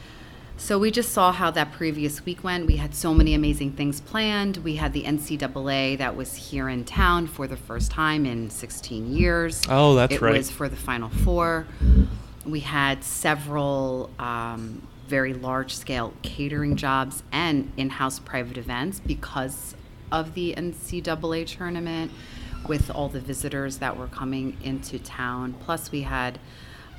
[0.56, 2.66] So we just saw how that previous week went.
[2.66, 4.58] We had so many amazing things planned.
[4.58, 9.14] We had the NCAA that was here in town for the first time in 16
[9.14, 9.62] years.
[9.68, 10.32] Oh, that's it right.
[10.32, 11.66] was for the Final Four.
[12.46, 19.74] We had several um, very large scale catering jobs and in house private events because
[20.12, 22.10] of the NCAA tournament
[22.66, 25.54] with all the visitors that were coming into town.
[25.64, 26.38] Plus, we had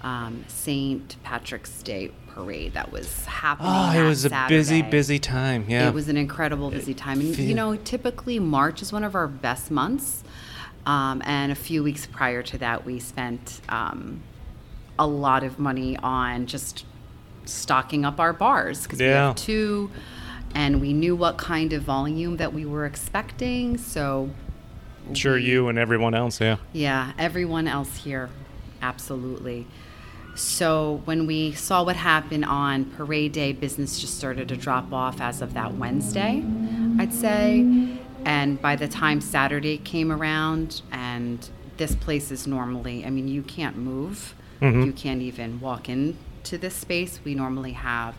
[0.01, 1.15] um, St.
[1.23, 3.71] Patrick's Day parade that was happening.
[3.73, 4.91] Oh, it was a busy, Saturday.
[4.91, 5.65] busy time.
[5.67, 5.87] Yeah.
[5.87, 7.19] It was an incredible busy time.
[7.21, 10.23] And, you know, typically March is one of our best months.
[10.85, 14.21] Um, and a few weeks prior to that, we spent um,
[14.99, 16.85] a lot of money on just
[17.45, 19.27] stocking up our bars because we Yeah.
[19.27, 19.89] have two.
[20.55, 23.77] And we knew what kind of volume that we were expecting.
[23.77, 24.29] So,
[25.07, 26.55] I'm Sure, we- you and everyone else, yeah.
[26.73, 28.29] yeah, everyone else here,
[28.81, 29.67] absolutely.
[30.33, 35.21] So when we saw what happened on parade day, business just started to drop off
[35.21, 36.43] as of that Wednesday,
[36.99, 37.65] I'd say.
[38.25, 43.43] And by the time Saturday came around, and this place is normally, I mean, you
[43.43, 44.85] can't move, Mhm.
[44.87, 47.19] you can't even walk into this space.
[47.23, 48.15] We normally have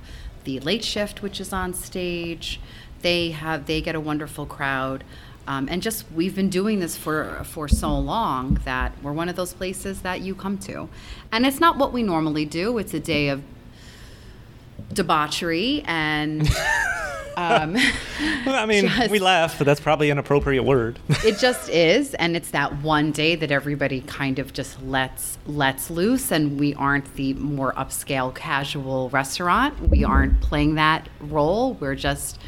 [0.46, 2.58] the late shift, which is on stage.
[3.02, 5.04] They have, they get a wonderful crowd.
[5.46, 9.36] Um, and just we've been doing this for for so long that we're one of
[9.36, 10.88] those places that you come to,
[11.30, 12.78] and it's not what we normally do.
[12.78, 13.42] It's a day of
[14.92, 16.42] debauchery and
[17.36, 17.76] um,
[18.46, 20.98] I mean, Just- we laugh, but that's probably an appropriate word.
[21.08, 25.90] it just is and it's that one day that everybody kind of just lets lets
[25.90, 29.78] loose and we aren't the more upscale casual restaurant.
[29.90, 31.74] We aren't playing that role.
[31.74, 32.38] We're just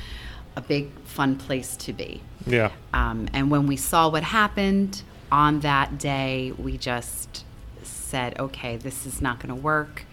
[0.57, 2.23] a big fun place to be.
[2.47, 2.71] Yeah.
[2.95, 7.45] um, and when we saw what happened on that day we just
[7.83, 10.07] said okay this is not going to work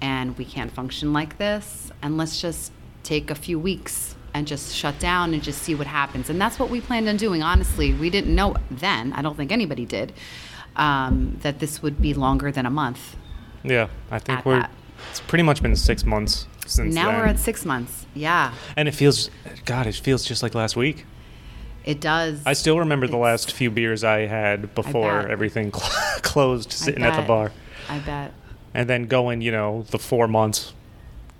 [0.00, 4.74] and we can't function like this and let's just take a few weeks and just
[4.74, 7.92] shut down and just see what happens and that's what we planned on doing honestly
[7.94, 10.12] we didn't know then i don't think anybody did
[10.76, 13.16] um, that this would be longer than a month
[13.62, 13.88] Yeah.
[14.10, 14.58] I think we're.
[14.60, 14.70] that.
[15.10, 17.20] It's pretty much been six months since now then.
[17.20, 19.30] we're at six months yeah and it feels,
[19.66, 21.06] God, it feels just like last week.
[21.84, 25.30] it does I still remember the last few beers I had before bet.
[25.30, 27.52] everything cl- closed, sitting at the bar,
[27.88, 28.32] i bet
[28.74, 30.72] and then going, you know, the four months,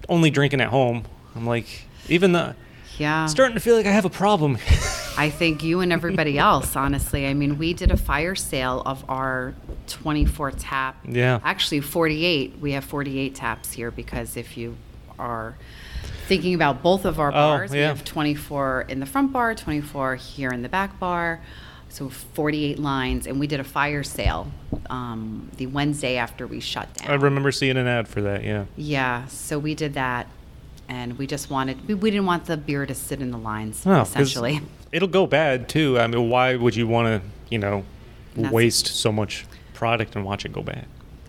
[0.09, 1.05] only drinking at home.
[1.35, 1.66] I'm like,
[2.09, 2.55] even the
[2.97, 4.57] yeah starting to feel like I have a problem.
[5.16, 7.27] I think you and everybody else, honestly.
[7.27, 9.55] I mean, we did a fire sale of our
[9.87, 10.97] 24 tap.
[11.09, 11.38] Yeah.
[11.44, 12.59] Actually, 48.
[12.61, 14.77] We have 48 taps here because if you
[15.18, 15.55] are
[16.27, 17.88] thinking about both of our oh, bars, we Oh, yeah.
[17.88, 21.40] have 24 in the front bar, 24 here in the back bar.
[21.94, 24.50] So 48 lines, and we did a fire sale
[24.90, 27.09] um, the Wednesday after we shut down.
[27.09, 28.42] I remember seeing an ad for that.
[28.42, 28.64] Yeah.
[28.76, 30.26] Yeah, so we did that,
[30.88, 33.87] and we just wanted, we, we didn't want the beer to sit in the lines,
[33.87, 34.61] No, essentially.
[34.90, 35.96] It'll go bad too.
[36.00, 37.85] I mean, why would you want to, you know,
[38.37, 40.87] waste so much product and watch it go bad?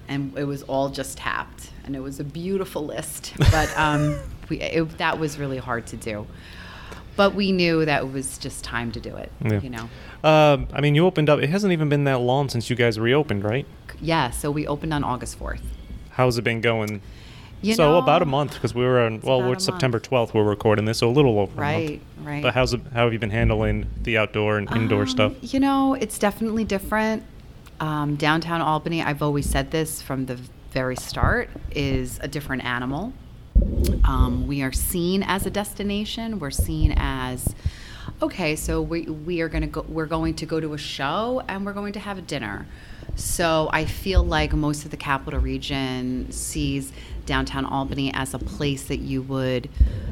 [0.07, 4.15] and it was all just tapped and it was a beautiful list but um,
[4.49, 6.27] we, it, that was really hard to do
[7.15, 9.59] but we knew that it was just time to do it Yeah.
[9.61, 9.89] you know
[10.23, 11.39] Um, I mean, you opened up.
[11.39, 13.65] It hasn't even been that long since you guys reopened, right?
[14.01, 15.61] yeah so we opened on august 4th
[16.11, 17.01] How's it been going?
[17.61, 19.21] you so know, about a month because we were on.
[19.21, 20.33] Well, we're September twelfth.
[20.35, 22.27] We're recording this, so a little over a right month.
[22.27, 22.81] right But how's it?
[22.93, 25.33] How have you been handling the outdoor and indoor Um, stuff?
[25.53, 27.23] You know, it's definitely different.
[27.79, 30.37] Um, downtown Albany, I've always said this from the
[30.71, 33.13] very start, is a different animal.
[34.03, 36.39] Um, we are seen as a destination.
[36.39, 37.53] We're seen as
[38.21, 38.55] okay.
[38.55, 39.85] So we we are going to go.
[39.87, 42.67] We're going to go to a show and we're going to have a dinner.
[43.15, 46.91] So I feel like most of the capital region sees
[47.25, 49.69] downtown Albany as a place that you would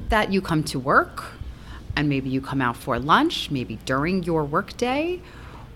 [0.09, 1.23] that you come to work
[1.95, 5.21] and maybe you come out for lunch, maybe during your workday,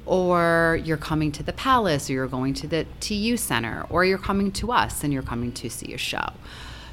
[0.06, 4.18] or you're coming to the palace, or you're going to the TU Center, or you're
[4.18, 6.30] coming to us and you're coming to see a show.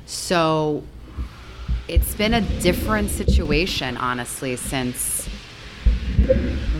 [0.07, 0.83] So
[1.88, 5.29] it's been a different situation, honestly, since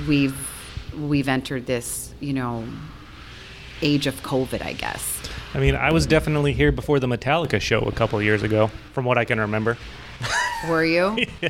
[0.09, 0.37] we've
[0.99, 2.65] we've entered this, you know,
[3.83, 5.21] age of COVID, I guess.
[5.55, 9.05] I mean, I was definitely here before the Metallica show a couple years ago, from
[9.05, 9.77] what I can remember.
[10.69, 11.17] Were you?
[11.41, 11.49] Yeah.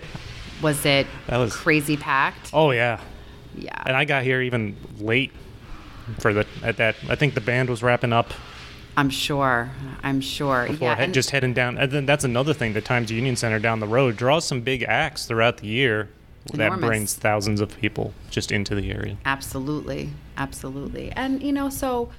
[0.63, 2.51] Was it That was- crazy packed?
[2.53, 3.01] Oh yeah,
[3.57, 3.83] yeah.
[3.87, 5.33] and I got here even late
[6.21, 6.97] for the at that.
[7.09, 8.33] I think the band was wrapping up
[8.97, 9.71] I'm sure.
[10.03, 10.67] I'm sure.
[10.69, 11.79] before yeah, and- just heading down.
[11.79, 12.73] And then that's another thing.
[12.73, 16.09] The Times Union Center down the road draws some big acts throughout the year
[16.53, 19.17] that brings thousands of people just into the area.
[19.25, 20.11] Absolutely.
[20.37, 21.11] Absolutely.
[21.13, 22.11] And, you know, so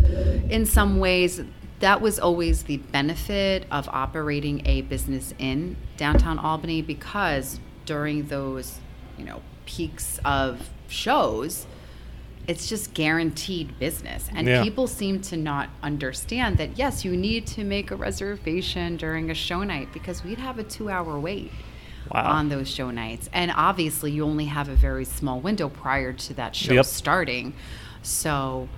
[0.50, 1.42] in some ways,
[1.80, 8.80] that was always the benefit of operating a business in downtown Albany because during those,
[9.18, 11.66] you know, peaks of shows,
[12.48, 14.30] it's just guaranteed business.
[14.36, 14.64] And Yeah.
[14.64, 19.34] people seem to not understand that, yes, you need to make a reservation during a
[19.34, 21.52] show night because we'd have a two hour wait
[22.14, 22.30] Wow.
[22.34, 23.30] on those show nights.
[23.34, 26.86] And obviously, you only have a very small window prior to that show Yep.
[26.86, 27.54] starting.
[28.04, 28.70] So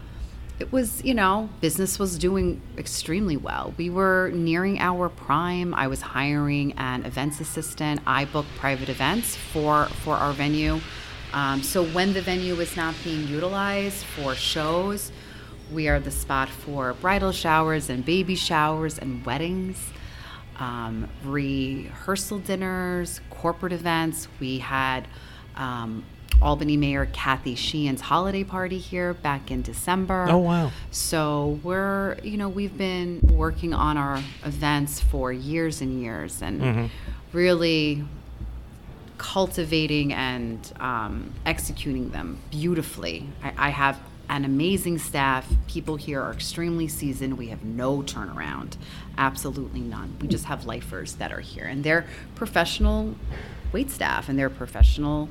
[0.59, 3.73] it was, you know, business was doing extremely well.
[3.77, 5.73] We were nearing our prime.
[5.73, 7.99] I was hiring an events assistant.
[8.07, 10.79] I booked private events for for our venue.
[11.33, 15.11] Um, so when the venue is not being utilized for shows,
[15.71, 19.77] we are the spot for bridal showers and baby showers and weddings
[20.59, 24.27] um, rehearsal dinners, corporate events.
[24.39, 25.07] We had
[25.55, 26.03] um,
[26.41, 30.25] Albany Mayor Kathy Sheehan's holiday party here back in December.
[30.29, 30.71] Oh, wow.
[30.91, 36.61] So we're, you know, we've been working on our events for years and years and
[36.61, 36.89] Mhm.
[37.33, 38.03] really
[39.17, 43.27] cultivating and um, executing them beautifully.
[43.43, 43.99] I, I have
[44.29, 45.47] an amazing staff.
[45.67, 47.37] People here are extremely seasoned.
[47.37, 48.75] We have no turnaround,
[49.17, 50.17] absolutely none.
[50.21, 52.05] We just have lifers that are here, and they're
[52.35, 53.15] professional
[53.71, 55.29] wait staff, and they're professional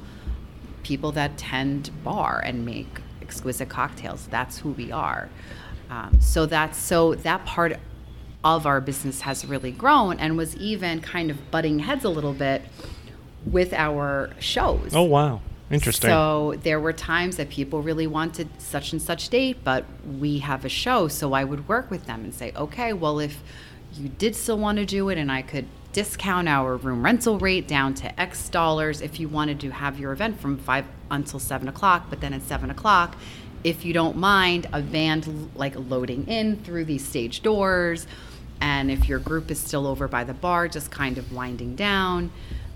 [0.83, 4.27] people that tend bar and make exquisite cocktails.
[4.29, 5.29] That's who we are.
[5.91, 7.79] Um, so that's so that part
[8.45, 12.33] of our business has really grown and was even kind of butting heads a little
[12.33, 12.63] bit
[13.47, 14.93] with our shows.
[14.95, 15.41] Oh, wow.
[15.71, 16.11] Interesting.
[16.11, 19.85] So there were times that people really wanted such and such date, but
[20.19, 21.09] we have a show.
[21.09, 23.43] So I would work with them and say, okay, well, if
[23.95, 27.67] you did still want to do it and I could discount our room rental rate
[27.67, 31.69] down to X dollars if you wanted to have your event from five until seven
[31.69, 33.17] o'clock, but then at seven o'clock,
[33.65, 38.07] if you don't mind, a van like loading in through these stage doors.
[38.61, 42.31] And if your group is still over by the bar, just kind of winding down,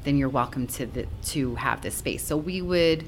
[0.04, 2.24] then you're welcome to the, to have this space.
[2.24, 3.04] So we would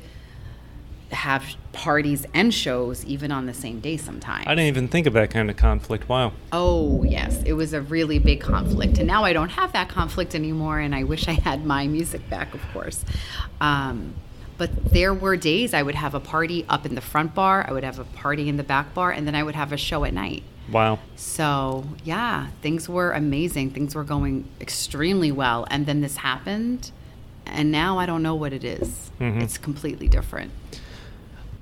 [1.10, 4.46] have parties and shows even on the same day sometimes.
[4.46, 6.08] I didn't even think of that kind of conflict.
[6.08, 6.32] Wow.
[6.52, 7.42] Oh, yes.
[7.44, 8.98] It was a really big conflict.
[8.98, 10.78] And now I don't have that conflict anymore.
[10.78, 13.04] And I wish I had my music back, of course.
[13.60, 14.14] Um,
[14.58, 17.72] but there were days I would have a party up in the front bar, I
[17.72, 20.04] would have a party in the back bar, and then I would have a show
[20.04, 20.44] at night.
[20.70, 20.98] Wow.
[21.16, 23.70] So, yeah, things were amazing.
[23.70, 25.66] Things were going extremely well.
[25.70, 26.90] And then this happened.
[27.46, 29.10] And now I don't know what it is.
[29.20, 29.42] Mhm.
[29.42, 30.52] It's completely different.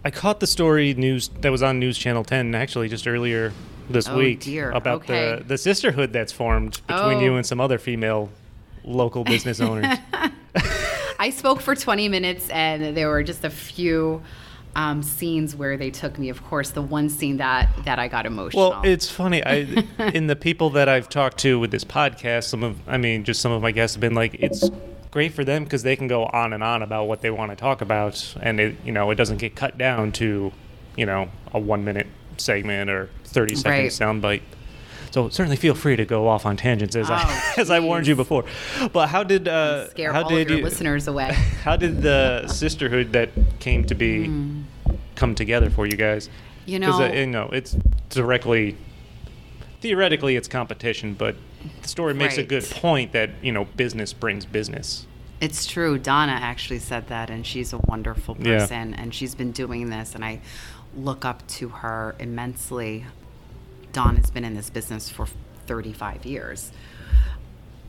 [0.05, 3.53] I caught the story news that was on News Channel 10 actually just earlier
[3.89, 4.71] this Oh, week dear.
[4.71, 5.37] about Okay.
[5.39, 7.21] the the sisterhood that's formed between Oh.
[7.21, 8.31] you and some other female
[8.85, 9.99] local business owners.
[11.19, 14.23] I spoke for 20 minutes, and there were just a few
[14.77, 16.29] um, scenes where they took me.
[16.29, 18.71] Of course, the one scene that that I got emotional.
[18.71, 19.45] Well, it's funny.
[19.45, 23.25] I in the people that I've talked to with this podcast, some of I mean,
[23.25, 24.71] just some of my guests have been like, it's
[25.11, 27.57] great for them because they can go on and on about what they want to
[27.57, 30.53] talk about, and it you know it doesn't get cut down to
[30.97, 32.07] you know a one minute
[32.39, 33.91] segment or thirty second Right.
[33.91, 34.43] soundbite.
[35.11, 38.07] So certainly feel free to go off on tangents as I Oh, as I warned
[38.07, 38.45] you before.
[38.93, 41.33] But how did uh, scare how all did of your you, listeners away.
[41.65, 44.31] How did the sisterhood that came to be
[45.17, 46.31] come together for you guys?
[46.67, 47.77] You 'Cause, uh, you know, it's
[48.11, 48.77] directly,
[49.81, 51.37] theoretically, it's competition, but
[51.83, 55.07] the story makes a good point that you know business brings business.
[55.41, 55.99] It's true.
[55.99, 58.59] Donna actually said that, and she's a wonderful Yeah.
[58.59, 60.41] person, and she's been doing this, and I
[60.97, 63.07] look up to her immensely.
[63.93, 65.27] Donna's been in this business for
[65.67, 66.73] 35 years.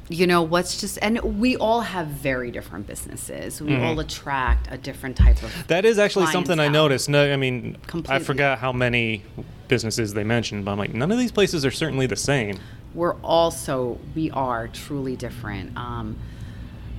[0.09, 3.61] You know, what's just, and we all have very different businesses.
[3.61, 3.81] We Mhm.
[3.83, 5.67] all attract a different type of.
[5.67, 7.07] That is actually something I noticed.
[7.07, 8.25] No, I mean, I Completely.
[8.25, 9.23] forgot how many
[9.69, 12.57] businesses they mentioned, but I'm like, none of these places are certainly the same.
[12.93, 16.13] we're also we are truly different um,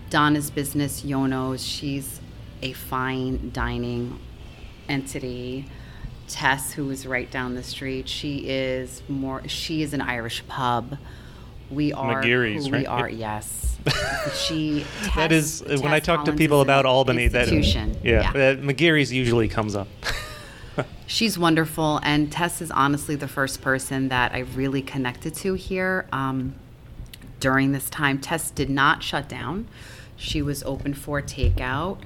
[0.09, 2.19] donna's business Yono's she's
[2.63, 4.19] a fine dining
[4.89, 5.67] entity
[6.29, 10.97] tess who is right down the street she is more she is an irish pub
[11.71, 12.87] we are McGeary's, who we right?
[12.87, 13.79] are yes
[14.35, 14.85] she
[15.17, 17.27] That is Tess- when I Tess talk to people about Albany.
[17.27, 17.97] That institution.
[18.05, 19.89] yeah, that McGeary's usually comes up.
[21.09, 26.07] She's wonderful, and Tess is honestly the first person that I really connected to here
[26.13, 26.55] um,
[27.41, 28.21] during this time.
[28.21, 29.67] Tess did not shut down;
[30.17, 31.99] she was open for takeout.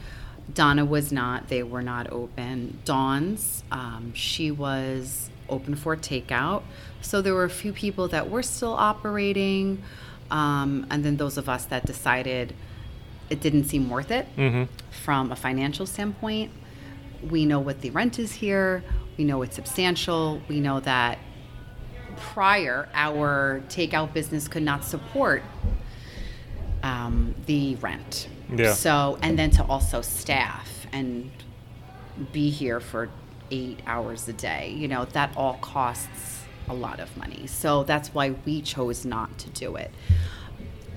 [0.55, 2.78] Donna was not; they were not open.
[2.84, 6.62] Dawn's, um, she was open for takeout.
[7.01, 9.82] So there were a few people that were still operating,
[10.30, 12.55] um, and then those of us that decided
[13.28, 14.64] it didn't seem worth it hmm
[15.05, 16.51] from a financial standpoint.
[17.30, 18.82] We know what the rent is here.
[19.16, 20.40] We know it's substantial.
[20.49, 21.18] We know that
[22.16, 25.42] prior, our takeout business could not support
[26.82, 28.28] um, the rent.
[28.55, 28.72] Yeah.
[28.72, 31.30] So, and then to also staff and
[32.32, 33.11] be here for
[33.51, 37.47] eight hours a day, you know, that all costs a lot of money.
[37.47, 39.90] So that's why we chose not to do it.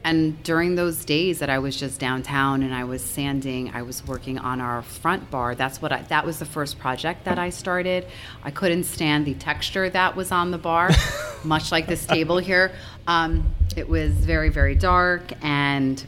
[0.03, 4.05] And during those days that I was just downtown and I was sanding, I was
[4.07, 5.55] working on our front bar.
[5.55, 8.07] That's what I, that was the first project that I started.
[8.41, 10.89] I couldn't stand the texture that was on the bar,
[11.43, 12.71] much like this table here.
[13.07, 16.03] Um, it was very, very dark and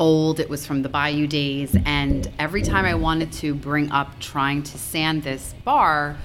[0.00, 0.40] old.
[0.40, 1.76] It was from the Bayou days.
[1.84, 6.16] And every time I wanted to bring up trying to sand this bar,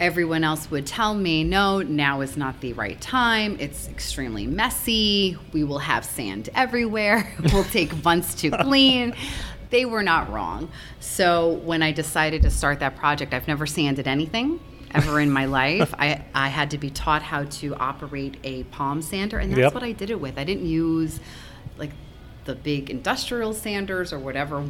[0.00, 3.56] everyone else would tell me, no, now is not the right time.
[3.60, 5.36] It's extremely messy.
[5.52, 7.30] We will have sand everywhere.
[7.52, 9.14] we'll take months to clean.
[9.70, 10.70] they were not wrong.
[11.00, 14.60] So when I decided to start that project, I've never sanded anything
[14.94, 15.92] ever in my life.
[15.98, 19.74] I, I had to be taught how to operate a palm sander, and that's Yep.
[19.74, 20.38] what I did it with.
[20.38, 21.20] I didn't use
[21.76, 21.90] like
[22.48, 24.64] the big industrial sanders or whatever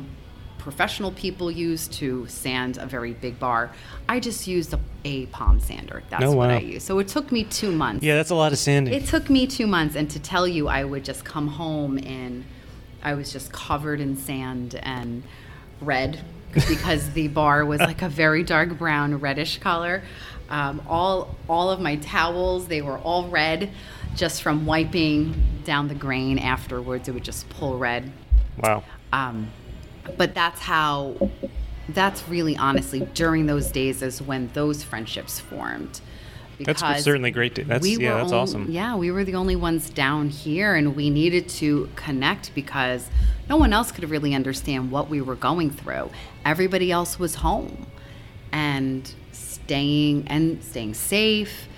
[0.58, 3.70] professional people use to sand a very big bar.
[4.08, 6.02] I just used a, a palm sander.
[6.10, 6.50] That's Oh, what.
[6.50, 6.82] I use.
[6.82, 8.02] So it took me two months.
[8.04, 8.92] Yeah, that's a lot of sanding.
[8.92, 12.44] It took me two months, and to tell you, I would just come home and
[13.00, 15.22] I was just covered in sand and
[15.80, 16.20] red
[16.52, 20.02] because the bar was like a very dark brown, reddish color.
[20.50, 23.70] Um, all all of my towels they were all red,
[24.14, 25.34] just from wiping
[25.64, 27.08] down the grain afterwards.
[27.08, 28.10] It would just pull red.
[28.62, 28.82] wow.
[29.12, 29.50] Um,
[30.16, 31.30] but that's how.
[31.90, 36.02] That's really honestly during those days is when those friendships formed.
[36.60, 37.54] That's Because certainly great.
[37.54, 38.66] To, that's yeah, that's on- awesome.
[38.68, 43.08] Yeah, we were the only ones down here, and we needed to connect because
[43.48, 46.10] no one else could really understand what we were going through.
[46.44, 47.86] Everybody else was home
[48.52, 51.68] and staying and staying safe.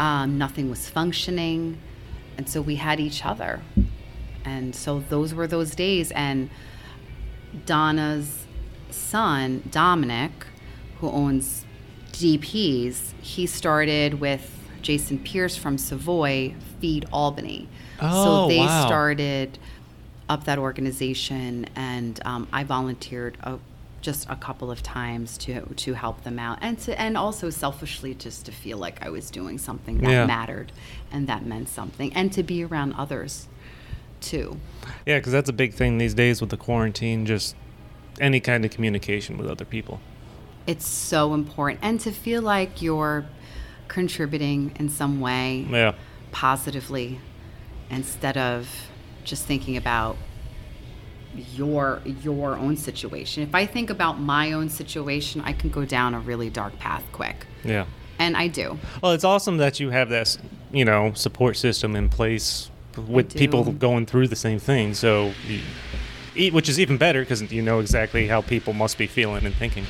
[0.00, 1.78] Um, nothing was functioning,
[2.38, 3.60] and so we had each other.
[4.46, 6.10] And so those were those days.
[6.12, 6.48] And
[7.66, 8.46] Donna's
[8.88, 10.32] son, Dominic,
[11.00, 11.66] who owns
[12.12, 17.68] DPs, he started with Jason Pierce from Savoy, Feed Albany.
[18.00, 18.86] Oh, so they wow.
[18.86, 19.58] started
[20.30, 23.58] up that organization, and um, I volunteered a,
[24.00, 28.14] just a couple of times to to help them out, and to and also selfishly
[28.14, 30.26] just to feel like I was doing something that Yeah.
[30.26, 30.72] mattered
[31.12, 33.48] and that meant something, and to be around others
[34.20, 34.58] too.
[35.06, 37.26] Yeah, because that's a big thing these days with the quarantine.
[37.26, 37.54] Just
[38.20, 40.00] any kind of communication with other people.
[40.66, 41.80] It's so important.
[41.82, 43.24] And to feel like you're
[43.88, 45.92] contributing in some way Yeah.
[46.32, 47.18] positively
[47.90, 48.68] instead of
[49.24, 50.16] just thinking about
[51.34, 53.42] your your own situation.
[53.42, 57.04] If I think about my own situation, I can go down a really dark path
[57.12, 57.46] quick.
[57.64, 57.86] Yeah.
[58.18, 58.78] And I do.
[59.02, 60.38] Well, it's awesome that you have this,
[60.72, 62.70] you know, support system in place
[63.08, 64.92] with people going through the same thing.
[64.92, 65.32] So,
[66.34, 69.54] you, which is even better because you know exactly how people must be feeling and
[69.54, 69.86] thinking.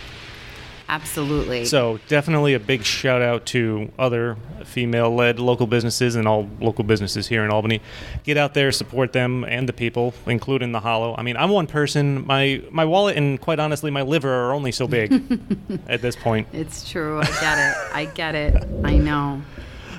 [0.90, 1.64] Absolutely.
[1.66, 6.82] So, definitely a big shout out to other female led local businesses and all local
[6.82, 7.80] businesses here in Albany.
[8.24, 11.14] Get out there, support them and the people, including the Hollow.
[11.16, 12.26] I mean, I'm one person.
[12.26, 15.12] My my wallet and quite honestly, my liver are only so big
[15.86, 16.48] at this point.
[16.52, 17.20] it's true.
[17.20, 17.76] I get it.
[17.94, 18.68] I get it.
[18.84, 19.42] I know.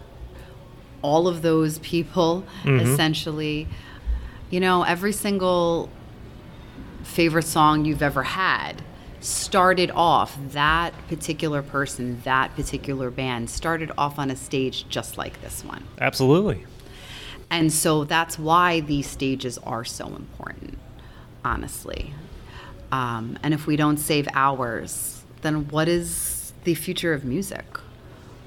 [1.03, 3.69] all of those people essentially.
[4.51, 5.89] You know, every single
[7.03, 8.83] favorite song you've ever had
[9.21, 15.41] started off that particular person, that particular band started off on a stage just like
[15.43, 15.85] this one.
[16.01, 16.65] Absolutely.
[17.51, 20.79] And so that's why these stages are so important,
[21.45, 22.15] honestly.
[22.93, 27.65] Um, and if we don't save ours, then what is the future of music,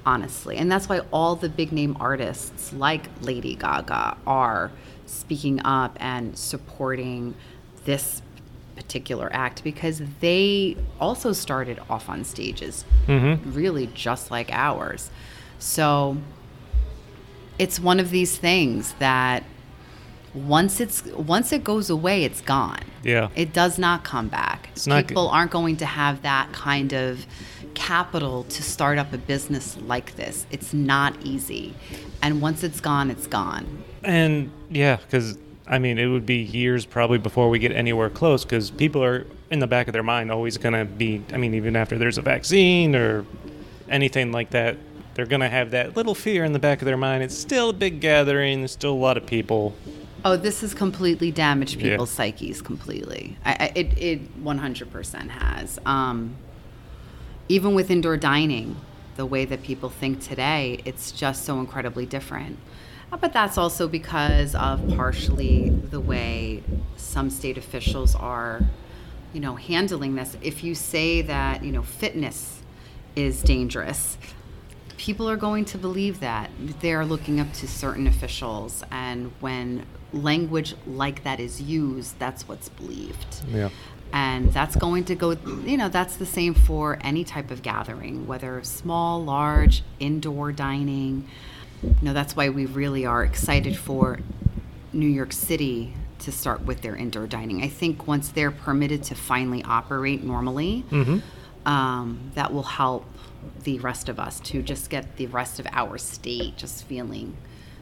[0.06, 0.56] honestly?
[0.56, 4.70] And that's why all the big name artists like Lady Gaga are
[5.06, 7.34] speaking up and supporting
[7.84, 8.22] this
[8.76, 13.52] particular act because they also started off on stages mm-hmm.
[13.52, 15.10] really just like ours.
[15.58, 16.16] So
[17.58, 19.44] it's one of these things that
[20.34, 22.82] once it's once it goes away, it's gone.
[23.02, 23.28] Yeah.
[23.36, 24.68] It does not come back.
[24.72, 27.24] It's People aren't going to have that kind of
[27.74, 30.46] capital to start up a business like this.
[30.50, 31.74] It's not easy.
[32.22, 33.84] And once it's gone, it's gone.
[34.02, 38.44] And yeah, because I mean, it would be years probably before we get anywhere close
[38.44, 41.54] because people are in the back of their mind always going to be, I mean,
[41.54, 43.24] even after there's a vaccine or
[43.88, 44.76] anything like that,
[45.14, 47.22] they're going to have that little fear in the back of their mind.
[47.22, 49.74] It's still a big gathering, there's still a lot of people.
[50.24, 51.90] Oh, this has completely damaged Yeah.
[51.90, 53.36] people's psyches completely.
[53.44, 55.78] I, I, it, it 100% has.
[55.84, 56.36] Um,
[57.48, 58.76] even with indoor dining,
[59.16, 62.58] the way that people think today, it's just so incredibly different.
[63.12, 66.62] Uh, But that's also because of partially the way
[66.96, 68.62] some state officials are,
[69.34, 70.38] you know, handling this.
[70.40, 72.62] If you say that, you know, fitness
[73.14, 74.16] is dangerous,
[74.96, 76.50] people are going to believe that.
[76.80, 79.84] They're looking up to certain officials, and when
[80.14, 83.42] language like that is used, that's what's believed.
[83.48, 83.68] Yeah.
[84.12, 85.32] And that's going to go,
[85.64, 91.26] you know, that's the same for any type of gathering, whether small, large, indoor dining.
[91.82, 94.20] You know, that's why we really are excited for
[94.92, 97.62] New York City to start with their indoor dining.
[97.64, 101.68] I think once they're permitted to finally operate normally, Mm-hmm.
[101.68, 103.04] um, that will help
[103.64, 107.36] the rest of us to just get the rest of our state just feeling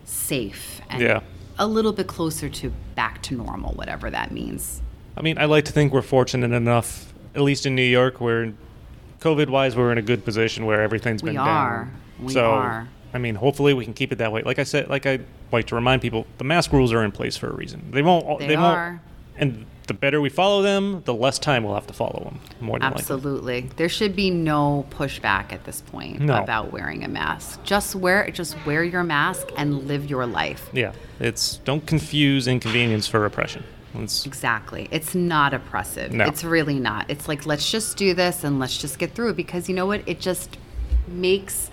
[0.04, 1.20] safe and Yeah.
[1.62, 4.82] A little bit closer to back to normal, whatever that means.
[5.16, 8.52] I mean, I like to think we're fortunate enough, at least in New York, where
[9.20, 11.84] COVID wise, we're in a good position where everything's been we are.
[11.84, 11.94] down.
[12.20, 12.88] We so, are.
[13.14, 14.42] I mean, hopefully we can keep it that way.
[14.42, 15.20] Like I said, like I
[15.52, 17.92] like to remind people, the mask rules are in place for a reason.
[17.92, 18.40] They won't.
[18.40, 18.76] They won't.
[18.76, 19.02] are.
[19.36, 22.40] And the better we follow them, the less time we'll have to follow them.
[22.60, 23.00] More than likely.
[23.02, 23.60] Absolutely.
[23.76, 26.42] There should be no pushback at this point No.
[26.42, 27.62] about wearing a mask.
[27.62, 30.70] Just wear it, just wear your mask and live your life.
[30.72, 33.64] Yeah, it's don't confuse inconvenience for repression.
[33.94, 34.88] It's, Exactly.
[34.90, 36.12] It's not oppressive.
[36.12, 36.24] No.
[36.24, 37.10] It's really not.
[37.10, 39.84] It's like let's just do this and let's just get through it because you know
[39.86, 40.02] what?
[40.06, 40.56] It just
[41.06, 41.70] makes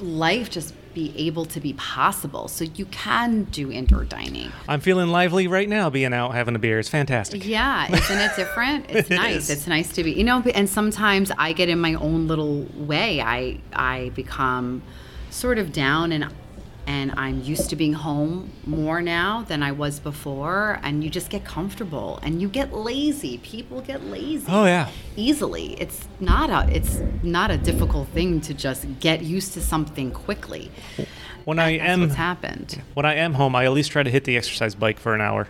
[0.00, 2.48] life just be able to be possible.
[2.48, 4.50] So you can do indoor dining.
[4.66, 6.78] I'm feeling lively right now, being out having a beer.
[6.78, 7.44] It's fantastic.
[7.46, 8.86] Yeah, isn't it different?
[8.88, 9.36] It's It nice.
[9.36, 9.50] is.
[9.50, 10.42] It's nice to be, you know.
[10.54, 13.20] And sometimes I get in my own little way.
[13.20, 14.80] I I become
[15.28, 16.24] sort of down, and
[16.86, 20.78] and I'm used to being home more now than I was before.
[20.82, 23.38] And you just get comfortable, and you get lazy.
[23.38, 24.46] People get lazy.
[24.48, 24.90] Oh yeah.
[25.16, 25.74] Easily.
[25.80, 30.70] It's not a it's not a difficult thing to just get used to something quickly.
[31.44, 32.82] When I That's am what's happened.
[32.94, 35.20] when I am home, I at least try to hit the exercise bike for an
[35.20, 35.48] hour.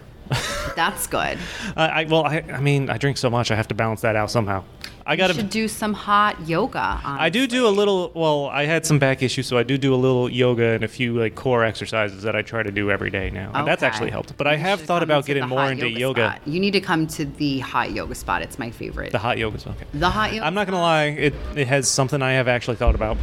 [0.75, 1.39] That's good.
[1.77, 4.17] I, I well, I, I mean, I drink so much, I have to balance that
[4.17, 4.65] out somehow.
[5.09, 5.41] I gotta.
[5.41, 7.01] do some hot yoga.
[7.05, 8.11] I do do a little.
[8.13, 10.89] Well, I had some back issues, so I do do a little yoga and a
[10.89, 14.11] few like core exercises that I try to do every day now, and that's actually
[14.11, 14.37] helped.
[14.37, 16.31] But I have thought about getting more into yoga.
[16.31, 16.43] spot.
[16.45, 18.43] You need to come to the hot yoga spot.
[18.43, 19.13] It's my favorite.
[19.13, 19.87] The hot yoga's okay.
[19.95, 20.45] The hot yoga.
[20.45, 23.17] I'm not gonna lie, it it has something I have actually thought about.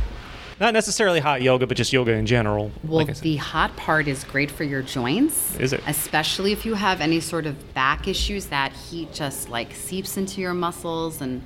[0.59, 2.71] Not necessarily hot yoga, but just yoga in general.
[2.83, 5.57] Well, like the hot part is great for your joints.
[5.59, 5.81] Is it?
[5.87, 10.41] Especially if you have any sort of back issues, that heat just like seeps into
[10.41, 11.41] your muscles and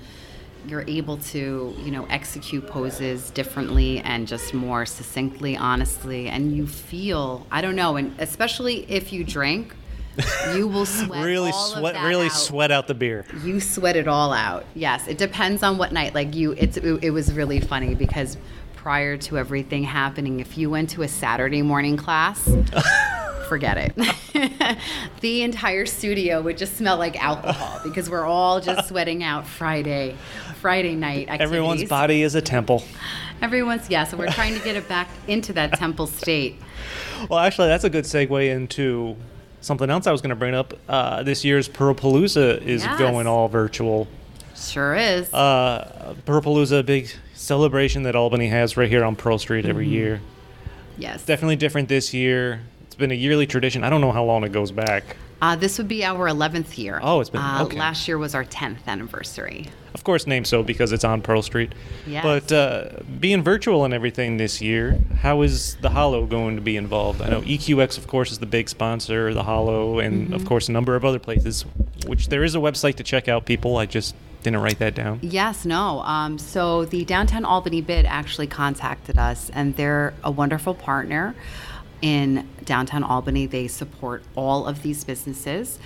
[0.68, 6.28] you're able to, you know, execute poses differently and just more succinctly, honestly.
[6.28, 9.74] And you feel, I don't know, and especially if you drink,
[10.54, 11.24] you will sweat.
[11.24, 12.32] really sweat, really out.
[12.32, 13.26] sweat out the beer.
[13.44, 14.66] You sweat it all out.
[14.74, 16.14] Yes, it depends on what night.
[16.14, 18.36] Like you, it's it, it was really funny because
[18.88, 22.50] prior to everything happening, if you went to a Saturday morning class,
[23.50, 24.78] forget it.
[25.20, 30.16] the entire studio would just smell like alcohol because we're all just sweating out Friday,
[30.62, 31.42] Friday night activities.
[31.42, 32.82] Everyone's body is a temple.
[33.42, 34.06] Everyone's yeah.
[34.06, 36.56] So we're trying to get it back into that temple state.
[37.30, 39.18] Well, actually, that's a good segue into
[39.60, 40.74] something else I was going to bring up.
[40.88, 42.98] Uh, this year's Pearlpalooza is Yes.
[42.98, 44.08] going all virtual.
[44.58, 45.32] Sure is.
[45.34, 49.94] Uh, Pearlpalooza, a big celebration that Albany has right here on Pearl Street every Mm-hmm.
[49.94, 50.22] year.
[50.98, 51.24] yes.
[51.26, 52.62] Definitely different this year.
[52.86, 53.84] It's been a yearly tradition.
[53.84, 55.16] I don't know how long it goes back.
[55.40, 57.00] Uh, this would be our 11th year.
[57.04, 57.78] Oh, it's been- uh, okay.
[57.78, 59.68] Last year was our 10th anniversary.
[59.94, 61.74] Of course, named so because it's on Pearl Street.
[62.08, 62.24] Yes.
[62.24, 62.90] But uh,
[63.20, 67.22] being virtual and everything this year, how is the Hollow going to be involved?
[67.22, 70.34] I know EQX, of course, is the big sponsor, the Hollow, and Mm-hmm.
[70.34, 71.66] of course a number of other places.
[72.08, 73.46] Which there is a website to check out.
[73.46, 74.16] People, I just
[74.52, 75.20] didn't write that down.
[75.22, 76.02] Yes, no.
[76.02, 81.36] Um, so the Downtown Albany bid actually contacted us, and they're a wonderful partner
[82.02, 83.46] in downtown Albany.
[83.46, 85.80] They support all of these businesses.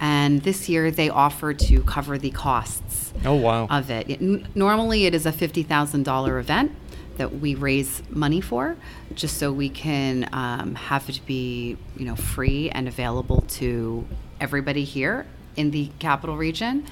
[0.00, 3.66] And this year they offered to cover the costs Oh wow!
[3.68, 4.08] of it.
[4.08, 6.72] It- normally, it is a $50,000 event.
[7.16, 8.76] that we raise money for,
[9.12, 14.06] just so we can um, have it be you know free and available to
[14.40, 16.86] everybody here in the capital region.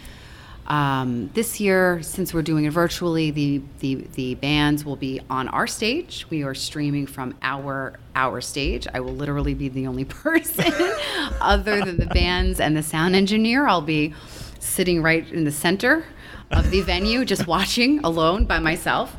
[0.66, 5.48] Um, this year, since we're doing it virtually, the, the the bands will be on
[5.48, 6.26] our stage.
[6.28, 8.86] We are streaming from our our stage.
[8.92, 10.72] I will literally be the only person,
[11.40, 13.66] other than the bands and the sound engineer.
[13.66, 14.14] I'll be
[14.58, 16.04] sitting right in the center
[16.50, 19.16] of the venue, just watching alone by myself.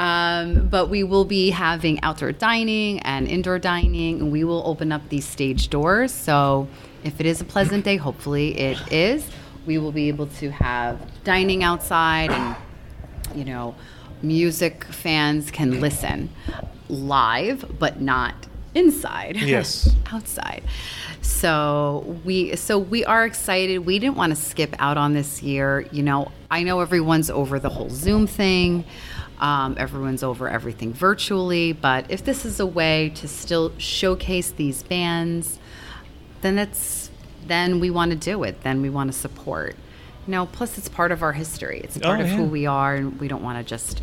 [0.00, 4.92] Um, but we will be having outdoor dining and indoor dining, and we will open
[4.92, 6.12] up these stage doors.
[6.12, 6.68] So
[7.04, 9.28] if it is a pleasant day, hopefully it is
[9.68, 12.56] we will be able to have dining outside and
[13.34, 13.74] you know
[14.22, 16.30] music fans can listen
[16.88, 18.34] live but not
[18.74, 19.36] inside.
[19.54, 19.94] Yes.
[20.10, 20.62] outside.
[21.20, 23.78] So we so we are excited.
[23.80, 25.86] We didn't want to skip out on this year.
[25.92, 28.84] You know i know everyone's over the whole zoom thing.
[29.38, 34.82] Um, everyone's over everything virtually but if this is a way to still showcase these
[34.82, 35.60] bands
[36.40, 36.97] then that's
[37.48, 39.74] then we want to do it then we want to support
[40.26, 42.94] you know plus it's part of our history it's part Oh, of who we are
[42.94, 44.02] and we don't want to just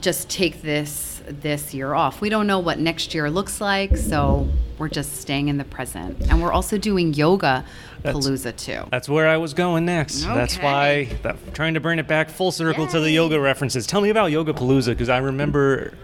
[0.00, 2.20] just take this this year off.
[2.20, 6.20] We don't know what next year looks like, so we're just staying in the present.
[6.28, 7.64] And we're also doing yoga
[8.02, 8.88] That's- palooza too.
[8.90, 10.22] That's where I was going next.
[10.24, 13.86] That's why that, trying to bring it back full circle to the yoga references.
[13.86, 15.94] Tell me about Yoga Palooza because I remember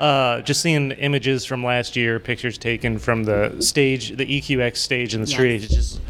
[0.00, 5.14] uh, just seeing images from last year, pictures taken from the stage, the EQX stage
[5.14, 5.34] in the Yes.
[5.36, 5.64] street.
[5.64, 6.00] It's just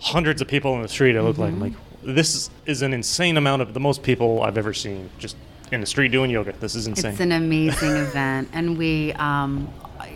[0.00, 1.16] hundreds of people in the street.
[1.16, 1.60] It looked Mm-hmm.
[1.60, 5.08] like I'm like this is an insane amount of the most people I've ever seen
[5.18, 5.36] just
[5.72, 6.52] in the street doing yoga.
[6.60, 7.12] This is insane.
[7.12, 9.72] It's an amazing event, and we, um,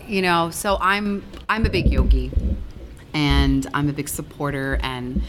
[0.07, 2.29] you know, so I'm I'm a big yogi,
[3.13, 5.21] and I'm a big supporter and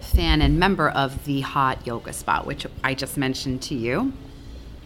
[0.00, 4.12] fan and member of the Hot Yoga Spot, which I just mentioned to you.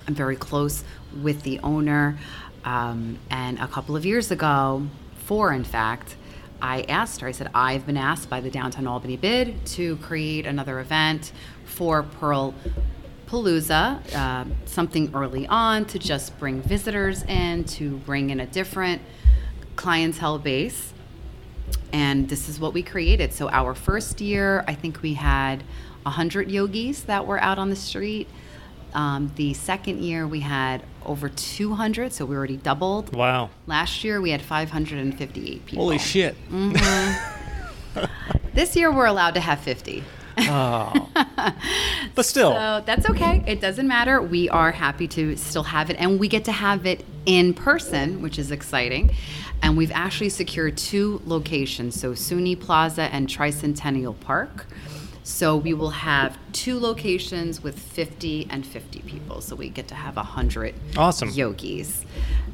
[0.08, 0.82] I'm very close
[1.22, 2.18] with the owner,
[2.64, 4.86] um, and a couple of years ago,
[5.24, 6.16] four in fact.
[6.60, 10.46] I asked her, I said, I've been asked by the Downtown Albany bid to create
[10.46, 11.32] another event
[11.64, 12.54] for Pearl
[13.26, 19.02] Palooza, uh, something early on to just bring visitors in, to bring in a different
[19.74, 20.92] clientele base.
[21.92, 23.32] And this is what we created.
[23.32, 25.64] So, our first year, I think we had
[26.02, 28.28] 100 yogis that were out on the street.
[28.94, 33.14] Um, the second year, we had over 200, so we already doubled.
[33.14, 33.50] wow.
[33.66, 35.84] Last year, we had 558 people.
[35.84, 36.36] Holy shit.
[38.54, 40.04] This year, we're allowed to have 50.
[40.38, 41.08] Oh.
[42.14, 42.52] but still.
[42.52, 43.42] So that's okay.
[43.46, 44.20] It doesn't matter.
[44.20, 48.20] We are happy to still have it, and we get to have it in person,
[48.22, 49.14] which is exciting.
[49.62, 54.66] And we've actually secured two locations, so SUNY Plaza and Tricentennial Park.
[55.24, 59.40] So we will have two locations with 50 and 50 people.
[59.40, 61.30] So we get to have 100 Awesome.
[61.30, 62.04] yogis.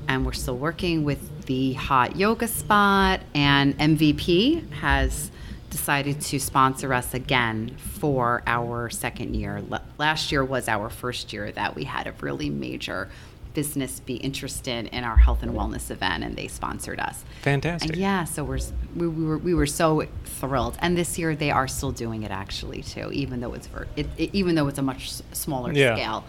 [0.07, 5.31] And we're still working with the hot yoga spot, and MVP has
[5.71, 9.63] decided to sponsor us again for our second year.
[9.99, 13.11] Last year was our first year that we had a really major
[13.59, 17.25] business be interested in our health and wellness event, and they sponsored us.
[17.43, 17.91] Fantastic.
[17.91, 18.61] And yeah, so we're,
[18.95, 22.31] we, we were we were so thrilled, and this year they are still doing it
[22.31, 25.97] actually too, even though it's ver- it, it, even though it's a much smaller Yeah.
[25.97, 26.25] scale,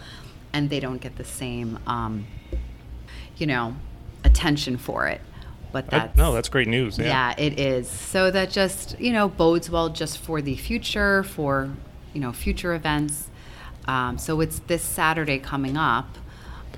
[0.52, 2.26] and they don't get the same, um,
[3.36, 3.76] you know,
[4.24, 5.20] attention for it.
[5.70, 6.98] But I- that's no, that's great news.
[6.98, 7.04] Yeah.
[7.14, 7.88] yeah, it is.
[7.88, 11.70] So that just you know bodes well just for the future, for
[12.12, 13.28] you know future events.
[13.86, 16.08] Um, so it's this Saturday coming up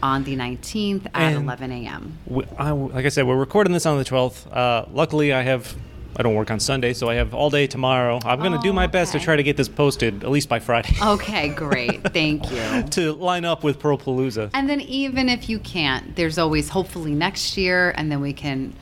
[0.03, 2.19] on the 19th at And- 11 a.m.
[2.27, 4.53] we, I, like I said, we're recording this on the 12th.
[4.55, 5.75] Uh, luckily, I have.
[6.15, 8.21] I don't work on Sunday, so I have all day tomorrow.
[8.23, 10.47] I'm going to do Oh, my best to try to get this posted at least
[10.47, 12.03] by Friday Okay, great.
[12.13, 12.83] Thank you.
[12.91, 14.51] to line up with Pearl Palooza.
[14.53, 18.75] And then even if you can't, there's always hopefully next year, and then we can,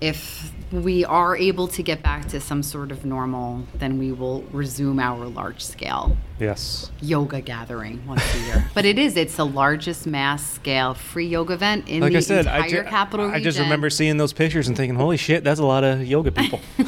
[0.00, 4.42] if we are able to get back to some sort of normal, then we will
[4.52, 6.90] resume our large scale Yes.
[7.00, 8.70] yoga gathering once a year.
[8.74, 12.20] but it is, it's the largest mass scale free yoga event in Like the I
[12.20, 13.42] said, entire I, ju- capital I region.
[13.44, 16.60] just remember seeing those pictures and thinking, "Holy shit, that's a lot of yoga people."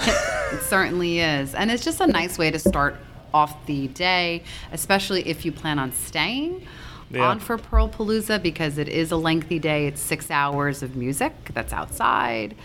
[0.52, 1.54] It certainly is.
[1.54, 2.96] And it's just a nice way to start
[3.32, 6.66] off the day, especially if you plan on staying
[7.08, 7.28] Yeah.
[7.28, 9.86] on for Pearl Palooza because it is a lengthy day.
[9.86, 12.56] It's six hours of music that's outside.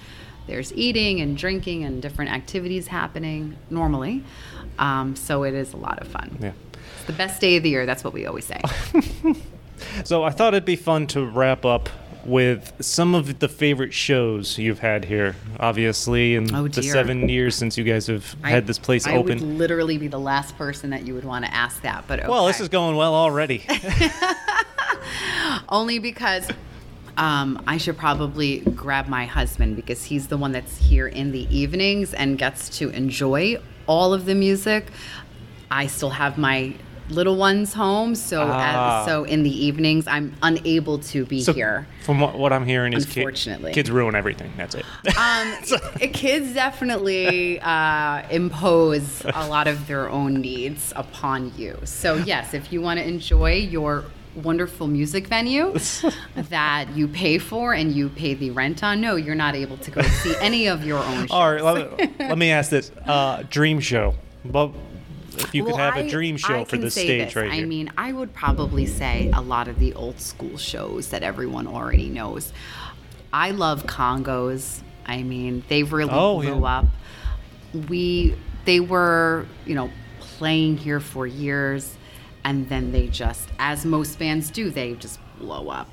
[0.47, 4.23] There's eating and drinking and different activities happening normally.
[4.79, 6.37] Um, so it is a lot of fun.
[6.41, 6.51] yeah.
[6.97, 7.85] It's the best day of the year.
[7.85, 8.61] That's what we always say.
[10.05, 11.89] So I thought it'd be fun to wrap up
[12.23, 15.35] with some of the favorite shows you've had here.
[15.59, 19.17] Obviously, in Oh, the seven years since you guys have I- had this place I
[19.17, 19.39] open.
[19.39, 22.05] would literally be the last person that you would want to ask that.
[22.07, 23.65] But Well, this is going well already.
[25.69, 26.47] Only because
[27.17, 31.47] um, I should probably grab my husband because he's the one that's here in the
[31.55, 33.57] evenings and gets to enjoy
[33.87, 34.87] all of the music.
[35.71, 36.73] I still have my
[37.09, 39.01] little ones home, so Ah.
[39.01, 41.85] as, so in the evenings I'm unable to be So here.
[42.03, 43.73] from what, what I'm hearing is kid- Unfortunately.
[43.73, 44.51] kids ruin everything.
[44.57, 44.83] That's it.
[45.05, 45.13] Um,
[46.01, 51.79] i- kids definitely uh, impose a lot of their own needs upon you.
[51.83, 54.05] So yes, if you want to enjoy your
[54.35, 55.73] wonderful music venue
[56.35, 59.91] that you pay for and you pay the rent on, no, you're not able to
[59.91, 61.27] go see any of your own shows.
[61.31, 64.15] All right, let me, let me ask this: uh, dream show.
[64.43, 64.73] Well,
[65.37, 67.35] if you could have I- a dream show I for this stage this.
[67.35, 67.67] right I here.
[67.67, 72.09] mean, I would probably say a lot of the old school shows that everyone already
[72.09, 72.53] knows.
[73.33, 74.81] I love Kongos.
[75.05, 76.77] I mean, they really Oh, blew yeah.
[76.79, 76.85] up.
[77.89, 81.95] We they were, you know, playing here for years
[82.45, 85.89] and then they just as most bands do, they just blow up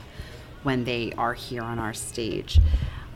[0.62, 2.60] when they are here on our stage.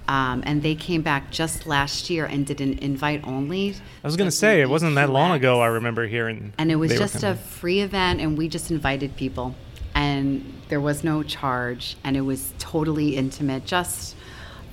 [0.09, 3.75] Um, and they came back just last year and did an invite only.
[4.03, 5.61] I was gonna say it wasn't that long ago.
[5.61, 9.55] I remember hearing, And it was just a free event, and we just invited people.
[9.95, 13.65] And there was no charge, and it was totally intimate.
[13.67, 14.15] Just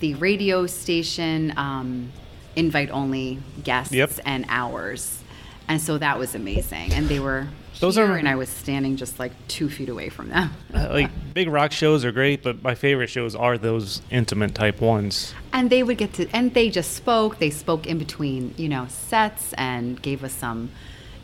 [0.01, 2.11] the radio station, um,
[2.55, 4.19] invite only guests Yep.
[4.25, 5.23] and hours.
[5.67, 6.93] And so that was amazing.
[6.93, 7.47] And they were
[7.79, 10.51] Those are- and I was standing just like two feet away from them.
[10.73, 14.79] Uh, like big rock shows are great, but my favorite shows are those intimate type
[14.81, 15.33] ones.
[15.51, 18.85] and they would get to and they just spoke they spoke in between you know
[18.89, 20.69] sets and gave us some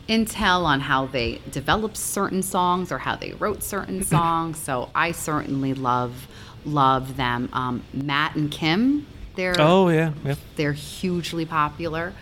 [0.08, 5.12] intel on how they developed certain songs or how they wrote certain songs so i
[5.12, 6.26] certainly love
[6.64, 10.34] love them um, matt and kim they're Oh yeah, yeah.
[10.56, 12.12] they're hugely popular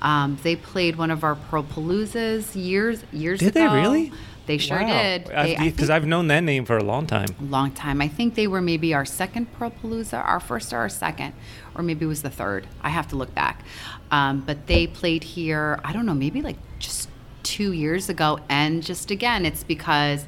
[0.00, 3.50] um, they played one of our Pearl Paloozas years years ago.
[3.50, 4.12] Did they really?
[4.46, 5.26] They sure did.
[5.26, 7.28] Because I've known that name for a long time.
[7.40, 8.00] long time.
[8.00, 11.34] I think they were maybe our second Pearl Palooza, our first or our second,
[11.76, 12.66] or maybe it was the third.
[12.82, 13.62] I have to look back.
[14.10, 17.08] Um, but they played here, I don't know, maybe like just
[17.44, 18.40] two years ago.
[18.48, 20.24] And just again, it's because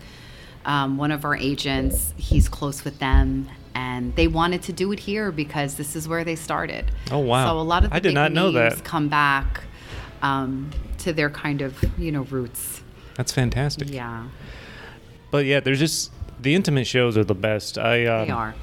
[0.64, 3.48] um, one of our agents, he's close with them.
[3.74, 6.90] And they wanted to do it here because this is where they started.
[7.10, 7.46] Oh, wow.
[7.46, 8.84] So a lot of the I did not know that.
[8.84, 9.62] come back
[10.20, 12.82] um, to their kind of you know roots.
[13.16, 13.90] That's fantastic.
[13.90, 14.28] Yeah,
[15.30, 17.78] But yeah, there's just the intimate shows are the best.
[17.78, 18.54] I um, they are.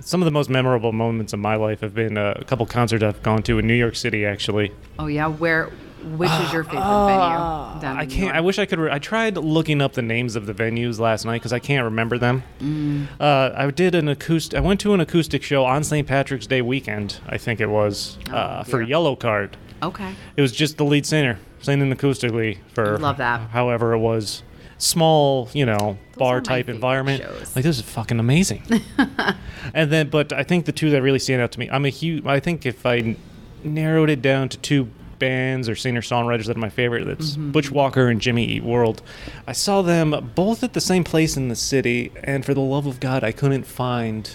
[0.00, 3.02] some of the most memorable moments of my life have been uh, a couple concerts
[3.02, 4.72] I've gone to in New York City actually.
[4.98, 5.70] Oh yeah, where?
[6.04, 7.80] Which is your favorite venue?
[7.80, 8.30] down I in New can't.
[8.32, 8.44] I York?
[8.46, 8.78] wish I could.
[8.78, 11.84] Re- I tried looking up the names of the venues last night because I can't
[11.84, 12.42] remember them.
[12.60, 13.06] Mm.
[13.20, 14.58] Uh, I did an acoustic.
[14.58, 16.06] I went to an acoustic show on St.
[16.06, 17.20] Patrick's Day weekend.
[17.28, 18.84] I think it was Oh, uh, for.
[18.84, 19.52] Yellowcard.
[19.82, 20.14] Okay.
[20.36, 23.50] It was just the lead singer singing acoustically for Love that.
[23.50, 24.42] However, it was
[24.78, 27.22] small, you know, are bar my type favorite environment.
[27.22, 27.54] shows.
[27.56, 28.62] Like this is fucking amazing.
[29.74, 31.68] and then, but I think the two that really stand out to me.
[31.70, 32.24] I'm a huge.
[32.26, 33.16] I think if I n-
[33.64, 34.88] narrowed it down to two
[35.26, 37.52] bands or singer songwriters that are my favorite, that's Mm-hmm.
[37.52, 39.00] Butch Walker and Jimmy Eat World.
[39.46, 42.86] I saw them both at the same place in the city, and for the love
[42.86, 44.28] of God, I couldn't find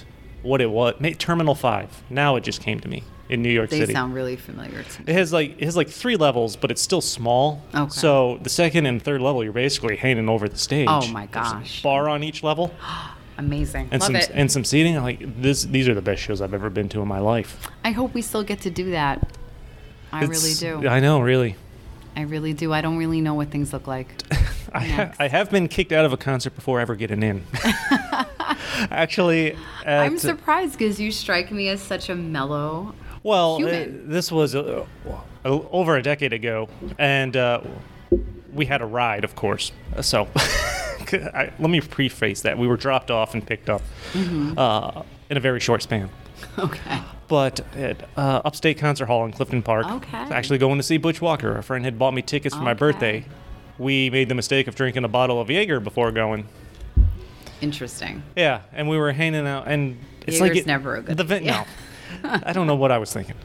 [0.44, 0.96] what it was.
[1.00, 2.02] Ma- Terminal Five.
[2.10, 3.88] Now it just came to me in New York They City.
[3.88, 5.06] They sound really familiar to me.
[5.08, 7.62] It has like it has like three levels, but it's still small.
[7.76, 7.90] Okay.
[7.90, 10.88] So the second and third level, you're basically hanging over the stage.
[10.90, 11.82] Oh my There's a gosh.
[11.84, 12.74] bar on each level
[13.38, 13.90] Amazing.
[13.92, 14.32] and Love some it.
[14.34, 14.96] and some seating.
[14.96, 17.68] Like this, these are the best shows I've ever been to in my life.
[17.84, 19.28] I hope we still get to do that.
[20.18, 20.88] I really do.
[20.88, 21.56] I know, really.
[22.16, 22.74] I really do.
[22.74, 24.10] I don't really know what things look like.
[24.74, 27.44] I, ha- I have been kicked out of a concert before ever getting in.
[28.92, 29.56] Actually,
[29.86, 32.94] I'm surprised because you strike me as such a mellow.
[33.24, 37.62] Well, uh, this was uh, uh, over a decade ago, and uh,
[38.54, 39.72] we had a ride, of course.
[40.02, 43.82] So, I, let me preface that we were dropped off and picked up
[44.14, 44.58] Mm-hmm.
[44.58, 46.10] uh, in a very short span.
[46.58, 47.00] Okay.
[47.28, 50.18] But at uh, Upstate Concert Hall in Clifton Park, Okay.
[50.18, 51.58] actually going to see Butch Walker.
[51.58, 52.80] A friend had bought me tickets for my Okay.
[52.80, 53.26] birthday.
[53.78, 56.48] We made the mistake of drinking a bottle of Jaeger before going.
[57.62, 58.24] Interesting.
[58.36, 61.24] Yeah, and we were hanging out, and it's Jaeger's like it- never a good The
[61.24, 61.66] ven- yeah.
[62.24, 63.36] no, I don't know what I was thinking,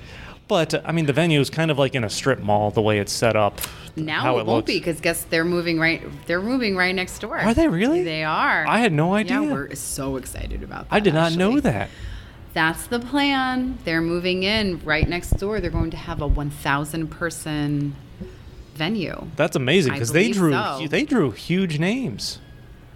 [0.49, 2.83] but uh, I mean the venue is kind of like in a strip mall the
[2.83, 3.61] way it's set up.
[3.97, 4.67] Now how it, won't looks.
[4.67, 6.03] be because guess they're moving right.
[6.27, 7.39] They're moving right next door.
[7.39, 8.03] Are they really?
[8.05, 8.67] They are.
[8.67, 9.41] I had no idea.
[9.43, 10.95] Yeah, we're so excited about that.
[10.95, 11.61] I did not know actually.
[11.63, 11.91] that.
[12.55, 13.79] That's the plan.
[13.85, 15.61] They're moving in right next door.
[15.61, 17.95] They're going to have a 1,000 person
[18.75, 19.27] venue.
[19.37, 20.87] That's amazing because they drew so.
[20.89, 22.39] they drew huge names.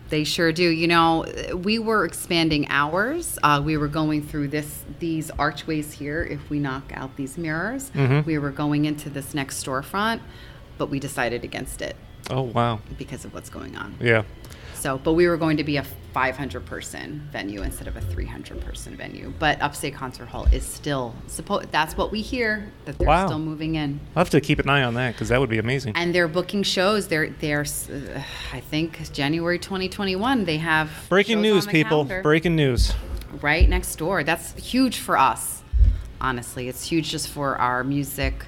[0.09, 0.69] They sure do.
[0.69, 3.39] You know, we were expanding ours.
[3.43, 6.23] Uh, we were going through this these archways here.
[6.23, 8.27] If we knock out these mirrors, Mm-hmm.
[8.27, 10.21] we were going into this next storefront,
[10.79, 11.97] but we decided against it
[12.31, 13.97] Oh wow, because of what's going on.
[14.01, 14.23] yeah.
[14.77, 18.61] So, but we were going to be a 500 person venue instead of a 300
[18.61, 19.33] person venue.
[19.39, 21.71] But Upstate Concert Hall is still supposed.
[21.73, 23.27] That's what we hear that they're Wow.
[23.27, 25.59] still moving in, I'll have to keep an eye on that because that would be
[25.59, 25.93] amazing.
[25.97, 27.09] and they're booking shows.
[27.09, 28.23] They're they're uh,
[28.53, 32.05] I think January 2021 they have Breaking news, people.
[32.05, 32.93] calendar Breaking news.
[33.43, 34.25] right next door.
[34.25, 35.63] That's huge for us.
[36.21, 38.45] Honestly, it's huge just for our music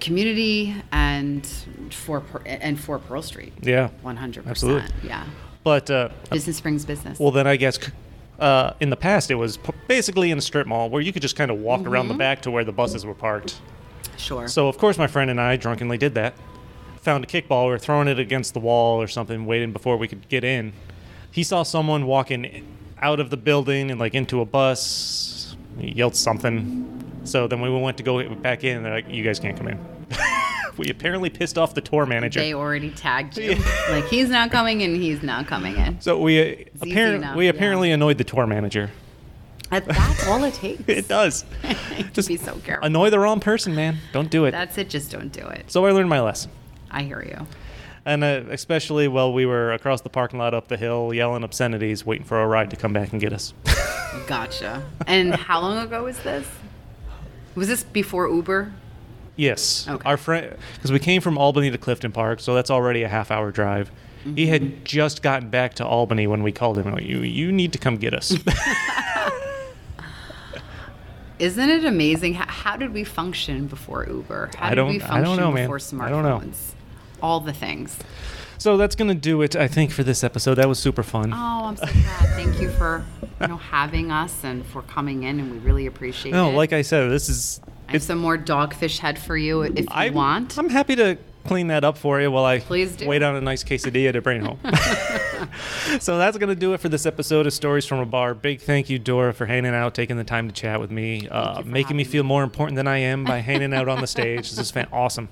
[0.00, 1.46] community and
[1.90, 3.52] for and for Pearl Street.
[3.62, 3.90] Yeah.
[4.04, 4.46] 100%.
[4.46, 4.88] Absolutely.
[5.04, 5.26] Yeah.
[5.62, 7.18] But uh, Business brings business.
[7.18, 7.78] well, then I guess
[8.38, 11.22] uh, in the past it was p- basically in a strip mall where you could
[11.22, 12.12] just kind of walk around Mm-hmm.
[12.12, 13.60] the back to where the buses were parked.
[14.16, 14.48] sure.
[14.48, 16.34] So of course my friend and I drunkenly did that.
[17.02, 20.06] Found a kickball, we were throwing it against the wall or something, waiting before we
[20.08, 20.72] could get in.
[21.30, 22.66] He saw someone walking
[23.00, 25.56] out of the building and like into a bus.
[25.78, 26.99] He yelled something.
[27.24, 29.68] So then we went to go back in, and they're like, "You guys can't come
[29.68, 29.78] in."
[30.76, 32.40] we apparently pissed off the tour manager.
[32.40, 33.56] they already tagged you.
[33.90, 36.00] like he's not coming in, he's not coming in.
[36.00, 37.50] so we uh, apparently we yeah.
[37.50, 38.90] apparently annoyed the tour manager.
[39.70, 40.82] That's all it takes.
[40.88, 41.44] It does.
[42.12, 42.86] Just be so careful.
[42.86, 43.98] Annoy the wrong person, man.
[44.12, 44.50] Don't do it.
[44.50, 44.90] That's it.
[44.90, 45.70] Just don't do it.
[45.70, 46.50] so I learned my lesson.
[46.90, 47.46] I hear you.
[48.04, 52.04] And uh, especially while we were across the parking lot up the hill yelling obscenities,
[52.04, 53.54] waiting for a ride to come back and get us.
[54.26, 54.82] Gotcha.
[55.06, 56.48] And how long ago was this?
[57.54, 58.72] Was this before Uber?
[59.36, 59.86] yes.
[59.88, 60.02] Okay.
[60.08, 63.30] Our friend, because we came from Albany to Clifton Park, so that's already a half
[63.30, 63.90] hour drive.
[64.24, 64.50] He Mm-hmm.
[64.52, 66.92] had just gotten back to Albany when we called him.
[66.92, 68.36] Like, You, you need to come get us.
[71.38, 72.34] Isn't it amazing?
[72.34, 74.50] How, how did we function before Uber?
[74.58, 75.64] How I did don't- we I function don't know, man.
[75.64, 76.02] before smartphones?
[76.02, 76.42] I don't know.
[77.22, 77.98] All the things.
[78.60, 80.56] So that's going to do it, I think, for this episode.
[80.56, 81.32] That was super fun.
[81.32, 82.28] Oh, I'm so glad.
[82.36, 83.04] Thank you for
[83.40, 86.52] you know having us and for coming in, and we really appreciate no, it.
[86.52, 87.60] No, like I said, this is.
[87.88, 90.58] I have some more dogfish head for you if you I want.
[90.58, 94.12] I'm happy to clean that up for you while I wait on a nice quesadilla
[94.12, 94.58] to bring home.
[96.00, 98.34] so that's going to do it for this episode of Stories from a Bar.
[98.34, 101.62] Big thank you, Dora, for hanging out, taking the time to chat with me, uh,
[101.62, 104.50] making me feel more important than I am by hanging out on the stage.
[104.50, 105.28] This is fan- awesome.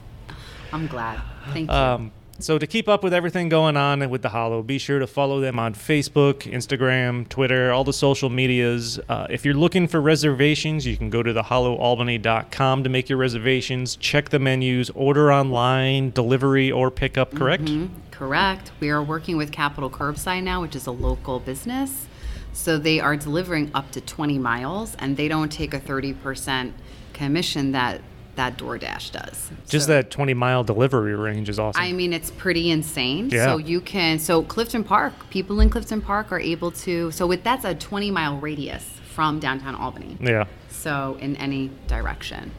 [0.72, 1.20] I'm glad.
[1.52, 1.76] Thank you.
[1.76, 5.06] Um, so to keep up with everything going on with the Hollow, be sure to
[5.06, 8.98] follow them on Facebook, Instagram, Twitter, all the social medias.
[9.08, 13.96] Uh, if you're looking for reservations, you can go to thehollowalbany.com to make your reservations.
[13.96, 17.34] Check the menus, order online, delivery or pickup.
[17.34, 17.64] Correct?
[17.64, 18.72] Mhm, Correct.
[18.80, 22.08] We are working with Capital Curbside now, which is a local business.
[22.52, 26.72] So they are delivering up to 20 miles, and they don't take a 30%
[27.12, 28.00] commission that
[28.38, 29.50] that DoorDash does.
[29.68, 31.82] Just So- that 20 mile delivery range is awesome.
[31.82, 33.28] I mean, it's pretty insane.
[33.30, 33.44] Yeah.
[33.44, 37.42] So you can, so Clifton Park, people in Clifton Park are able to, so with
[37.44, 38.84] that's a 20 mile radius
[39.14, 40.16] from downtown Albany.
[40.20, 40.44] yeah.
[40.70, 42.52] So in any direction.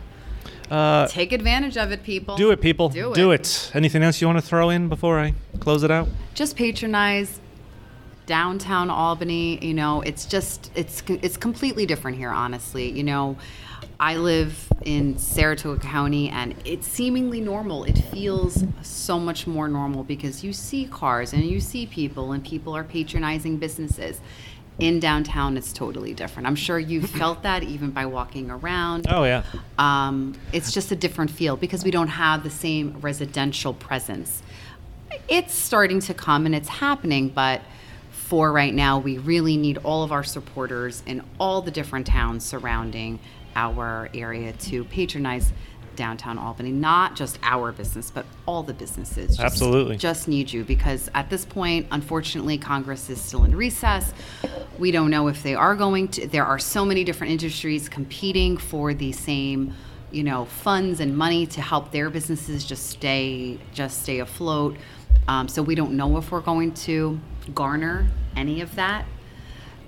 [0.70, 2.36] Uh, Take advantage of it, people.
[2.36, 2.90] do it, people.
[2.90, 3.40] Do it.
[3.40, 3.72] it.
[3.74, 6.08] Anything else you want to throw in before I close it out?
[6.36, 7.40] just patronize
[8.26, 9.66] downtown Albany.
[9.66, 12.30] You know, it's just it's it's completely different here.
[12.30, 13.38] Honestly, you know,
[14.00, 17.84] I live in Saratoga County, and it's seemingly normal.
[17.84, 22.42] It feels so much more normal because you see cars and you see people, and
[22.42, 24.22] people are patronizing businesses.
[24.80, 26.48] In downtown, it's totally different.
[26.48, 29.06] I'm sure you've felt that even by walking around.
[29.10, 29.44] Oh, yeah.
[29.78, 34.42] Um, it's just a different feel because we don't have the same residential presence.
[35.28, 37.62] It's starting to come and it's happening, but
[38.12, 42.46] for right now, we really need all of our supporters in all the different towns
[42.46, 43.20] surrounding
[43.60, 45.52] our area to patronize
[46.00, 49.32] downtown Albany, not just our business, but all the businesses.
[49.32, 49.98] Just, Absolutely.
[49.98, 54.14] Just need you because at this point, unfortunately, Congress is still in recess.
[54.78, 56.26] We don't know if they are going to.
[56.26, 59.74] There are so many different industries competing for the same,
[60.10, 64.78] you know, funds and money to help their businesses just stay just stay afloat.
[65.28, 67.20] Um, so we don't know if we're going to
[67.54, 68.08] garner
[68.38, 69.06] any of that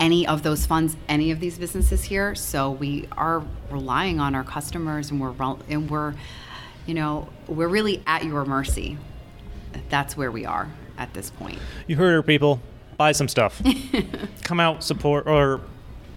[0.02, 2.36] any of those funds, any of these businesses here.
[2.36, 5.34] So we are relying on our customers, and we're
[5.70, 6.16] and we're,
[6.86, 8.98] you know, we're really at your mercy.
[9.90, 11.60] That's where we are at this point.
[11.88, 12.60] You heard her, people.
[12.98, 13.62] Buy some stuff.
[14.44, 15.62] come out, support, or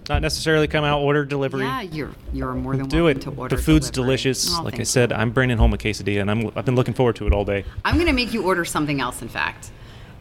[0.09, 1.63] not necessarily come out, order delivery.
[1.63, 3.23] Yeah, you're you're more than Do welcome it.
[3.23, 3.55] to order.
[3.55, 4.17] The food's delivery.
[4.17, 4.57] delicious.
[4.57, 5.17] Oh, like I said, you.
[5.17, 7.65] I'm bringing home a quesadilla, and I'm, I've been looking forward to it all day.
[7.85, 9.21] I'm gonna make you order something else.
[9.21, 9.71] In fact.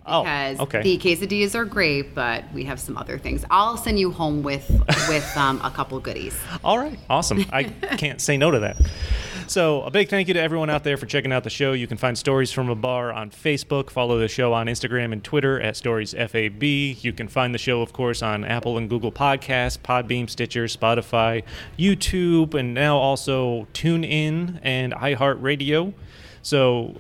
[0.07, 0.22] Oh,
[0.61, 0.82] okay.
[0.82, 3.44] the quesadillas are great, but we have some other things.
[3.50, 4.68] I'll send you home with
[5.09, 6.38] with um, a couple goodies.
[6.62, 7.44] All right, awesome.
[7.50, 8.76] I can't say no to that.
[9.46, 11.72] So, a big thank you to everyone out there for checking out the show.
[11.72, 13.90] You can find Stories from a Bar on Facebook.
[13.90, 17.05] Follow the show on Instagram and Twitter at StoriesFAB.
[17.05, 21.42] You can find the show, of course, on Apple and Google Podcasts, Podbean, Stitcher, Spotify,
[21.78, 25.92] YouTube, and now also TuneIn and iHeartRadio.
[26.40, 26.96] So,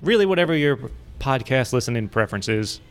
[0.00, 0.90] really, whatever your
[1.24, 2.82] podcast listening preferences.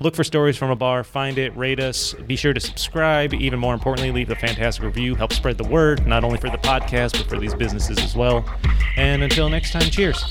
[0.00, 2.14] Look for Stories from a Bar, find it, rate us.
[2.26, 3.34] Be sure to subscribe.
[3.34, 5.14] Even more importantly, leave a fantastic review.
[5.14, 8.44] Help spread the word, not only for the podcast, but for these businesses as well.
[8.96, 10.24] And until next time, cheers.